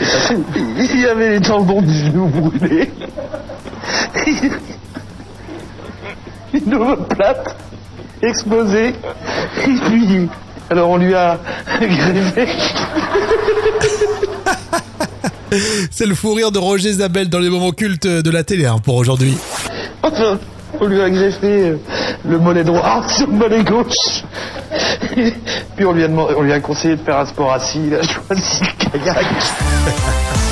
Il 0.00 1.06
avait 1.06 1.32
les 1.32 1.40
tendons 1.40 1.82
du 1.82 1.92
genou 1.92 2.28
brûlés. 2.28 2.90
Une 6.54 6.74
omoplate 6.74 7.56
explosée. 8.22 8.88
Et 8.88 9.74
puis, 9.86 10.28
alors 10.70 10.90
on 10.90 10.96
lui 10.96 11.14
a 11.14 11.38
greffé. 11.80 12.48
C'est 15.90 16.06
le 16.06 16.14
fou 16.14 16.34
rire 16.34 16.50
de 16.50 16.58
Roger 16.58 16.90
Isabelle 16.90 17.28
dans 17.28 17.38
les 17.38 17.48
moments 17.50 17.70
cultes 17.72 18.06
de 18.06 18.30
la 18.30 18.42
télé 18.44 18.66
hein, 18.66 18.76
pour 18.82 18.96
aujourd'hui. 18.96 19.36
Enfin, 20.02 20.38
on 20.80 20.86
lui 20.86 21.00
a 21.00 21.08
greffé 21.08 21.68
euh, 21.70 21.76
le 22.28 22.38
mollet 22.38 22.64
droit 22.64 23.02
sur 23.08 23.26
le 23.28 23.32
mollet 23.32 23.62
gauche. 23.62 24.22
Puis 25.76 25.84
on 25.84 25.92
lui 25.92 26.04
a, 26.04 26.08
demandé- 26.08 26.34
on 26.36 26.42
lui 26.42 26.52
a 26.52 26.60
conseillé 26.60 26.96
de 26.96 27.00
faire 27.02 27.18
un 27.18 27.26
sport 27.26 27.52
assis. 27.52 27.80
Il 27.86 27.94
a 27.94 28.02
choisi 28.02 28.60
le 28.62 28.98
kayak. 28.98 29.26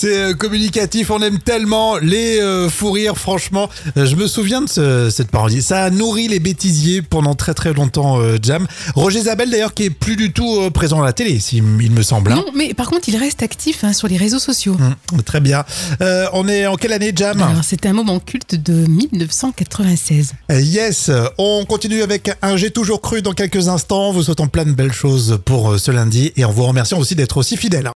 C'est 0.00 0.16
euh, 0.16 0.32
communicatif, 0.32 1.10
on 1.10 1.20
aime 1.20 1.38
tellement 1.38 1.98
les 1.98 2.40
euh, 2.40 2.70
fous 2.70 2.90
rires, 2.92 3.18
franchement. 3.18 3.68
Euh, 3.98 4.06
je 4.06 4.16
me 4.16 4.26
souviens 4.26 4.62
de 4.62 4.68
ce- 4.68 5.10
cette 5.10 5.30
parodie. 5.30 5.60
Ça 5.60 5.82
a 5.84 5.90
nourri 5.90 6.26
les 6.26 6.38
bêtisiers 6.38 7.02
pendant 7.02 7.34
très 7.34 7.52
très 7.52 7.74
longtemps, 7.74 8.18
Jam. 8.42 8.66
Roger 8.94 9.18
Isabelle 9.18 9.50
d'ailleurs 9.50 9.74
qui 9.74 9.84
est 9.84 9.90
plus 9.90 10.16
du 10.16 10.32
tout 10.32 10.70
présent 10.70 11.02
à 11.02 11.04
la 11.04 11.12
télé, 11.12 11.38
si, 11.38 11.58
il 11.58 11.90
me 11.90 12.00
semble. 12.02 12.32
hein. 12.32 12.36
Non, 12.36 12.46
mais 12.54 12.72
par 12.72 12.88
contre, 12.88 13.10
il 13.10 13.16
reste 13.18 13.42
actif 13.42 13.84
hein, 13.84 13.92
sur 13.92 14.08
les 14.08 14.16
réseaux 14.16 14.38
sociaux. 14.38 14.74
Hum, 15.12 15.22
très 15.22 15.40
bien. 15.40 15.64
Euh, 16.00 16.26
on 16.32 16.48
est 16.48 16.66
en 16.66 16.76
quelle 16.76 16.94
année, 16.94 17.12
Jam? 17.14 17.44
C'était 17.62 17.88
un 17.88 17.92
moment 17.92 18.20
culte 18.20 18.54
de 18.54 18.86
1996. 18.86 20.32
Euh, 20.50 20.60
Yes, 20.62 21.10
on 21.36 21.66
continue 21.66 22.00
avec 22.02 22.30
un 22.40 22.56
J'ai 22.56 22.70
toujours 22.70 23.02
cru 23.02 23.20
dans 23.20 23.32
quelques 23.32 23.68
instants. 23.68 24.12
Vous 24.12 24.22
souhaitons 24.22 24.48
plein 24.48 24.64
de 24.64 24.72
belles 24.72 24.92
choses 24.94 25.38
pour 25.44 25.78
ce 25.78 25.90
lundi 25.90 26.32
et 26.36 26.44
en 26.46 26.52
vous 26.52 26.64
remerciant 26.64 26.98
aussi 26.98 27.14
d'être 27.14 27.36
aussi 27.36 27.58
fidèle. 27.58 27.90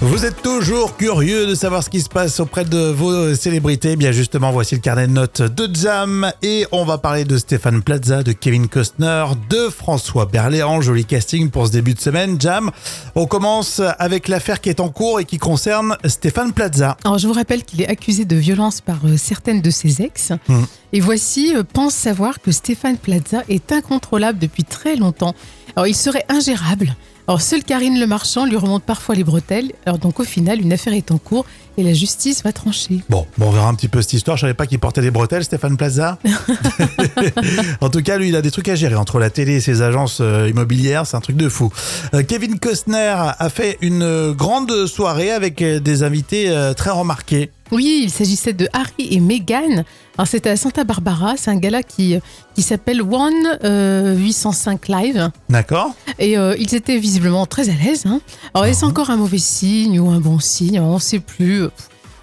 Vous 0.00 0.24
êtes 0.24 0.42
toujours 0.42 0.96
curieux 0.96 1.48
de 1.48 1.56
savoir 1.56 1.82
ce 1.82 1.90
qui 1.90 2.00
se 2.00 2.08
passe 2.08 2.38
auprès 2.38 2.64
de 2.64 2.78
vos 2.78 3.34
célébrités. 3.34 3.96
Bien 3.96 4.12
justement, 4.12 4.52
voici 4.52 4.76
le 4.76 4.80
carnet 4.80 5.08
de 5.08 5.12
notes 5.12 5.42
de 5.42 5.74
Jam 5.74 6.30
et 6.40 6.66
on 6.70 6.84
va 6.84 6.98
parler 6.98 7.24
de 7.24 7.36
Stéphane 7.36 7.82
Plaza, 7.82 8.22
de 8.22 8.30
Kevin 8.30 8.68
Costner, 8.68 9.24
de 9.50 9.68
François 9.68 10.26
Berléand. 10.26 10.80
Joli 10.82 11.04
casting 11.04 11.50
pour 11.50 11.66
ce 11.66 11.72
début 11.72 11.94
de 11.94 11.98
semaine. 12.00 12.40
Jam, 12.40 12.70
on 13.16 13.26
commence 13.26 13.82
avec 13.98 14.28
l'affaire 14.28 14.60
qui 14.60 14.68
est 14.68 14.78
en 14.78 14.88
cours 14.88 15.18
et 15.18 15.24
qui 15.24 15.38
concerne 15.38 15.96
Stéphane 16.04 16.52
Plaza. 16.52 16.96
Alors, 17.04 17.18
je 17.18 17.26
vous 17.26 17.34
rappelle 17.34 17.64
qu'il 17.64 17.80
est 17.80 17.88
accusé 17.88 18.24
de 18.24 18.36
violence 18.36 18.80
par 18.80 18.98
euh, 19.04 19.16
certaines 19.16 19.62
de 19.62 19.70
ses 19.70 20.00
ex. 20.00 20.30
Hmm. 20.46 20.62
Et 20.92 21.00
voici, 21.00 21.56
euh, 21.56 21.64
pense 21.64 21.94
savoir 21.94 22.40
que 22.40 22.52
Stéphane 22.52 22.98
Plaza 22.98 23.42
est 23.48 23.72
incontrôlable 23.72 24.38
depuis 24.38 24.62
très 24.62 24.94
longtemps. 24.94 25.34
Alors, 25.74 25.88
il 25.88 25.96
serait 25.96 26.24
ingérable. 26.28 26.94
Alors, 27.28 27.42
seule 27.42 27.62
Karine 27.62 28.00
Le 28.00 28.06
Marchand 28.06 28.46
lui 28.46 28.56
remonte 28.56 28.84
parfois 28.84 29.14
les 29.14 29.22
bretelles. 29.22 29.72
Alors, 29.84 29.98
donc, 29.98 30.18
au 30.18 30.24
final, 30.24 30.62
une 30.62 30.72
affaire 30.72 30.94
est 30.94 31.10
en 31.10 31.18
cours 31.18 31.44
et 31.76 31.82
la 31.82 31.92
justice 31.92 32.42
va 32.42 32.54
trancher. 32.54 33.02
Bon, 33.10 33.26
bon, 33.36 33.48
on 33.48 33.50
verra 33.50 33.68
un 33.68 33.74
petit 33.74 33.88
peu 33.88 34.00
cette 34.00 34.14
histoire. 34.14 34.38
Je 34.38 34.40
savais 34.40 34.54
pas 34.54 34.66
qu'il 34.66 34.78
portait 34.78 35.02
des 35.02 35.10
bretelles, 35.10 35.44
Stéphane 35.44 35.76
Plaza. 35.76 36.18
en 37.82 37.90
tout 37.90 38.02
cas, 38.02 38.16
lui, 38.16 38.30
il 38.30 38.36
a 38.36 38.40
des 38.40 38.50
trucs 38.50 38.70
à 38.70 38.74
gérer 38.76 38.94
entre 38.94 39.18
la 39.18 39.28
télé 39.28 39.56
et 39.56 39.60
ses 39.60 39.82
agences 39.82 40.20
euh, 40.22 40.48
immobilières. 40.48 41.06
C'est 41.06 41.18
un 41.18 41.20
truc 41.20 41.36
de 41.36 41.50
fou. 41.50 41.70
Euh, 42.14 42.22
Kevin 42.22 42.58
Costner 42.58 43.14
a 43.38 43.50
fait 43.50 43.76
une 43.82 44.02
euh, 44.02 44.32
grande 44.32 44.86
soirée 44.86 45.30
avec 45.30 45.62
des 45.62 46.02
invités 46.02 46.50
très 46.78 46.90
remarqués. 46.90 47.50
Oui, 47.70 48.00
il 48.04 48.10
s'agissait 48.10 48.52
de 48.52 48.68
Harry 48.72 49.08
et 49.10 49.20
Meghan. 49.20 49.84
Alors, 50.16 50.26
c'était 50.26 50.50
à 50.50 50.56
Santa 50.56 50.84
Barbara. 50.84 51.34
C'est 51.36 51.50
un 51.50 51.56
gala 51.56 51.82
qui, 51.82 52.16
qui 52.54 52.62
s'appelle 52.62 53.02
One 53.02 53.58
euh, 53.64 54.16
805 54.16 54.88
Live. 54.88 55.30
D'accord 55.48 55.94
Et 56.18 56.36
euh, 56.38 56.56
ils 56.58 56.74
étaient 56.74 56.98
visiblement 56.98 57.46
très 57.46 57.68
à 57.68 57.72
l'aise. 57.74 58.04
hein. 58.06 58.20
Alors, 58.54 58.66
est-ce 58.66 58.84
encore 58.84 59.10
un 59.10 59.16
mauvais 59.16 59.38
signe 59.38 60.00
ou 60.00 60.08
un 60.10 60.20
bon 60.20 60.38
signe? 60.40 60.80
On 60.80 60.94
ne 60.94 60.98
sait 61.00 61.20
plus. 61.20 61.64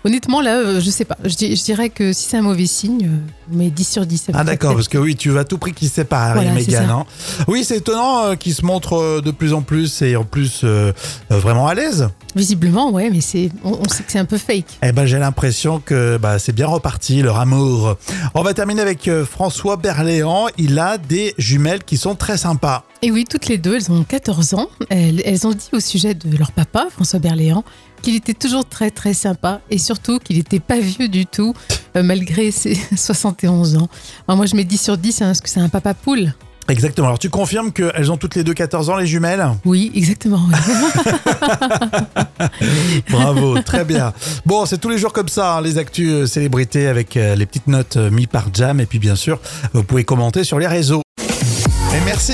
Honnêtement, 0.05 0.39
là, 0.39 0.57
euh, 0.59 0.79
je 0.79 0.89
sais 0.91 1.03
pas. 1.03 1.17
Je, 1.23 1.35
di- 1.35 1.55
je 1.55 1.63
dirais 1.63 1.89
que 1.89 2.13
si 2.13 2.29
c'est 2.29 2.37
un 2.37 2.43
mauvais 2.43 2.67
signe, 2.67 3.05
euh, 3.07 3.17
mais 3.51 3.71
10 3.71 3.83
sur 3.91 4.05
10. 4.05 4.17
ça 4.17 4.31
Ah 4.35 4.43
d'accord, 4.43 4.75
parce 4.75 4.87
que 4.87 4.99
oui, 4.99 5.15
tu 5.15 5.29
veux 5.31 5.39
à 5.39 5.43
tout 5.43 5.57
prix 5.57 5.73
qu'ils 5.73 5.89
se 5.89 5.95
séparent, 5.95 6.35
Voilà, 6.35 6.51
Meghan. 6.51 6.83
hein. 6.89 7.05
Oui, 7.47 7.63
c'est 7.63 7.77
étonnant 7.77 8.25
euh, 8.25 8.35
qu'ils 8.35 8.53
se 8.53 8.63
montrent 8.63 9.19
de 9.21 9.31
plus 9.31 9.53
en 9.53 9.63
plus 9.63 10.03
et 10.03 10.15
en 10.15 10.23
plus 10.23 10.61
euh, 10.63 10.91
vraiment 11.31 11.67
à 11.67 11.73
l'aise. 11.73 12.07
Visiblement, 12.35 12.91
ouais, 12.91 13.09
mais 13.11 13.19
c'est, 13.21 13.49
on, 13.63 13.71
on 13.83 13.89
sait 13.89 14.03
que 14.03 14.11
c'est 14.11 14.19
un 14.19 14.25
peu 14.25 14.37
fake. 14.37 14.77
Eh 14.83 14.91
ben, 14.91 15.05
j'ai 15.07 15.17
l'impression 15.17 15.79
que 15.83 16.17
bah, 16.17 16.37
c'est 16.37 16.53
bien 16.53 16.67
reparti, 16.67 17.23
leur 17.23 17.39
amour. 17.39 17.97
On 18.35 18.43
va 18.43 18.53
terminer 18.53 18.81
avec 18.81 19.09
François 19.23 19.75
Berléand. 19.77 20.45
Il 20.59 20.77
a 20.77 20.99
des 20.99 21.33
jumelles 21.39 21.83
qui 21.83 21.97
sont 21.97 22.13
très 22.13 22.37
sympas. 22.37 22.83
Et 23.01 23.09
oui, 23.11 23.25
toutes 23.27 23.47
les 23.47 23.57
deux, 23.57 23.75
elles 23.75 23.91
ont 23.91 24.03
14 24.03 24.53
ans. 24.53 24.67
Elles, 24.89 25.21
elles 25.25 25.47
ont 25.47 25.51
dit 25.53 25.69
au 25.73 25.79
sujet 25.79 26.13
de 26.13 26.37
leur 26.37 26.51
papa, 26.51 26.87
François 26.91 27.19
Berléand, 27.19 27.63
qu'il 28.05 28.15
était 28.15 28.35
toujours 28.35 28.65
très 28.65 28.91
très 28.91 29.15
sympa 29.15 29.61
et 29.71 29.79
surtout 29.79 30.19
qu'il 30.19 30.37
n'était 30.37 30.59
pas 30.59 30.79
vieux 30.79 31.07
du 31.07 31.25
tout, 31.25 31.55
euh, 31.97 32.03
malgré 32.03 32.51
ses 32.51 32.75
71 32.95 33.77
ans. 33.77 33.89
Alors 34.27 34.37
moi, 34.37 34.45
je 34.45 34.55
mets 34.55 34.63
10 34.63 34.79
sur 34.79 34.97
10 34.97 35.21
hein, 35.21 35.25
parce 35.25 35.41
que 35.41 35.49
c'est 35.49 35.59
un 35.59 35.69
papa 35.69 35.95
poule. 35.95 36.33
Exactement. 36.67 37.07
Alors, 37.07 37.19
tu 37.19 37.29
confirmes 37.29 37.71
qu'elles 37.71 38.11
ont 38.11 38.17
toutes 38.17 38.35
les 38.35 38.43
deux 38.43 38.53
14 38.53 38.91
ans, 38.91 38.95
les 38.95 39.07
jumelles? 39.07 39.43
Oui, 39.65 39.91
exactement. 39.95 40.41
Bravo, 43.09 43.59
très 43.61 43.85
bien. 43.85 44.13
Bon, 44.45 44.65
c'est 44.65 44.79
tous 44.79 44.89
les 44.89 44.97
jours 44.99 45.13
comme 45.13 45.29
ça, 45.29 45.55
hein, 45.55 45.61
les 45.61 45.79
actus 45.79 46.11
euh, 46.11 46.25
célébrités 46.27 46.87
avec 46.87 47.17
euh, 47.17 47.35
les 47.35 47.45
petites 47.47 47.67
notes 47.67 47.97
mises 47.97 48.27
par 48.27 48.45
Jam. 48.53 48.79
Et 48.79 48.85
puis, 48.85 48.99
bien 48.99 49.15
sûr, 49.15 49.39
vous 49.73 49.83
pouvez 49.83 50.03
commenter 50.03 50.43
sur 50.43 50.59
les 50.59 50.67
réseaux. 50.67 51.01
Et 51.19 52.01
merci. 52.05 52.33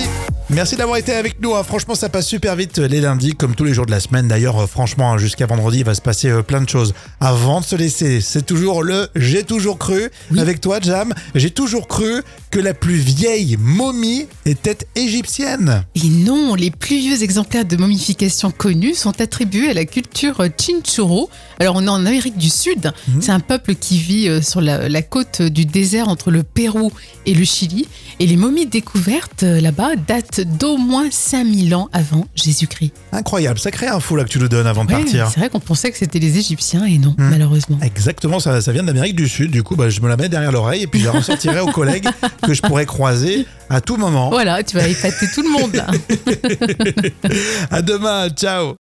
Merci 0.54 0.76
d'avoir 0.76 0.98
été 0.98 1.14
avec 1.14 1.42
nous. 1.42 1.56
hein. 1.56 1.64
Franchement, 1.64 1.96
ça 1.96 2.10
passe 2.10 2.28
super 2.28 2.58
vite 2.58 2.80
euh, 2.80 2.88
les 2.88 3.00
lundis, 3.00 3.36
comme 3.36 3.56
tous 3.56 3.64
les 3.64 3.74
jours 3.74 3.86
de 3.86 3.92
la 3.92 4.02
semaine. 4.02 4.28
D'ailleurs, 4.28 4.60
euh, 4.60 4.68
franchement, 4.68 5.14
hein, 5.14 5.18
jusqu'à 5.18 5.46
vendredi, 5.46 5.80
il 5.80 5.86
va 5.86 5.96
se 5.96 6.02
passer 6.02 6.28
euh, 6.30 6.44
plein 6.44 6.60
de 6.60 6.68
choses. 6.68 6.94
Avant 7.22 7.62
de 7.62 7.66
se 7.66 7.78
laisser, 7.78 8.20
c'est 8.20 8.46
toujours 8.46 8.84
le 8.84 9.08
J'ai 9.16 9.44
toujours 9.44 9.78
cru. 9.78 10.10
Avec 10.38 10.60
toi, 10.60 10.80
Jam, 10.82 11.14
j'ai 11.36 11.52
toujours 11.52 11.88
cru 11.88 12.22
que 12.50 12.60
la 12.60 12.74
plus 12.74 12.96
vieille 12.98 13.56
momie 13.62 14.28
était 14.46 14.78
égyptienne. 14.96 15.86
Et 15.96 16.10
non, 16.10 16.54
les 16.56 16.70
plus 16.70 16.98
vieux 16.98 17.24
exemplaires 17.24 17.64
de 17.64 17.78
momification 17.78 18.52
connus 18.52 18.96
sont 18.96 19.22
attribués 19.22 19.70
à 19.70 19.74
la 19.74 19.86
culture 19.86 20.44
Chinchorro. 20.60 21.30
Alors 21.60 21.76
on 21.78 21.86
est 21.86 21.90
en 21.90 22.06
Amérique 22.06 22.38
du 22.38 22.50
Sud. 22.50 22.92
C'est 23.22 23.32
un 23.32 23.40
peuple 23.40 23.76
qui 23.76 24.00
vit 24.00 24.44
sur 24.44 24.60
la, 24.60 24.90
la 24.90 25.02
côte 25.02 25.42
du 25.42 25.66
désert 25.66 26.10
entre 26.10 26.30
le 26.30 26.44
Pérou 26.44 26.92
et 27.26 27.34
le 27.34 27.46
Chili. 27.46 27.88
Et 28.20 28.28
les 28.28 28.36
momies 28.36 28.66
découvertes 28.66 29.44
là-bas 29.44 29.96
datent 29.96 30.41
d'au 30.44 30.78
moins 30.78 31.10
5000 31.12 31.74
ans 31.76 31.90
avant 31.94 32.26
Jésus-Christ. 32.36 32.94
Incroyable, 33.12 33.60
sacré 33.60 33.88
info 33.88 34.16
là 34.16 34.24
que 34.24 34.30
tu 34.30 34.40
nous 34.40 34.48
donnes 34.48 34.68
avant 34.68 34.86
de 34.86 34.92
Ouais, 34.92 35.00
partir. 35.02 35.30
c'est 35.34 35.40
vrai 35.40 35.50
qu'on 35.50 35.60
pensait 35.60 35.92
que 35.92 35.98
c'était 35.98 36.20
les 36.20 36.38
Égyptiens 36.38 36.86
et 36.86 36.98
non, 36.98 37.16
malheureusement. 37.18 37.78
Exactement, 37.82 38.40
ça, 38.40 38.62
ça 38.62 38.72
vient 38.72 38.84
d'Amérique 38.84 39.16
du 39.16 39.28
Sud. 39.28 39.52
Du 39.52 39.64
coup, 39.64 39.76
bah, 39.76 39.90
je 39.90 40.02
me 40.02 40.08
la 40.10 40.18
mets 40.18 40.30
derrière 40.30 40.52
l'oreille 40.52 40.84
et 40.84 40.88
puis 40.88 41.00
je 41.00 41.06
la 41.06 41.12
ressortirai 41.12 41.60
aux 41.62 41.72
collègues 41.72 42.08
que 42.44 42.54
je 42.54 42.62
pourrais 42.62 42.86
croiser 42.86 43.46
à 43.70 43.82
tout 43.82 43.98
moment. 43.98 44.30
Voilà, 44.30 44.64
tu 44.64 44.76
vas 44.78 44.88
épater 44.88 45.26
tout 45.34 45.42
le 45.44 45.50
monde 45.50 45.74
là. 45.76 45.88
À 47.72 47.82
demain, 47.82 48.30
ciao 48.30 48.76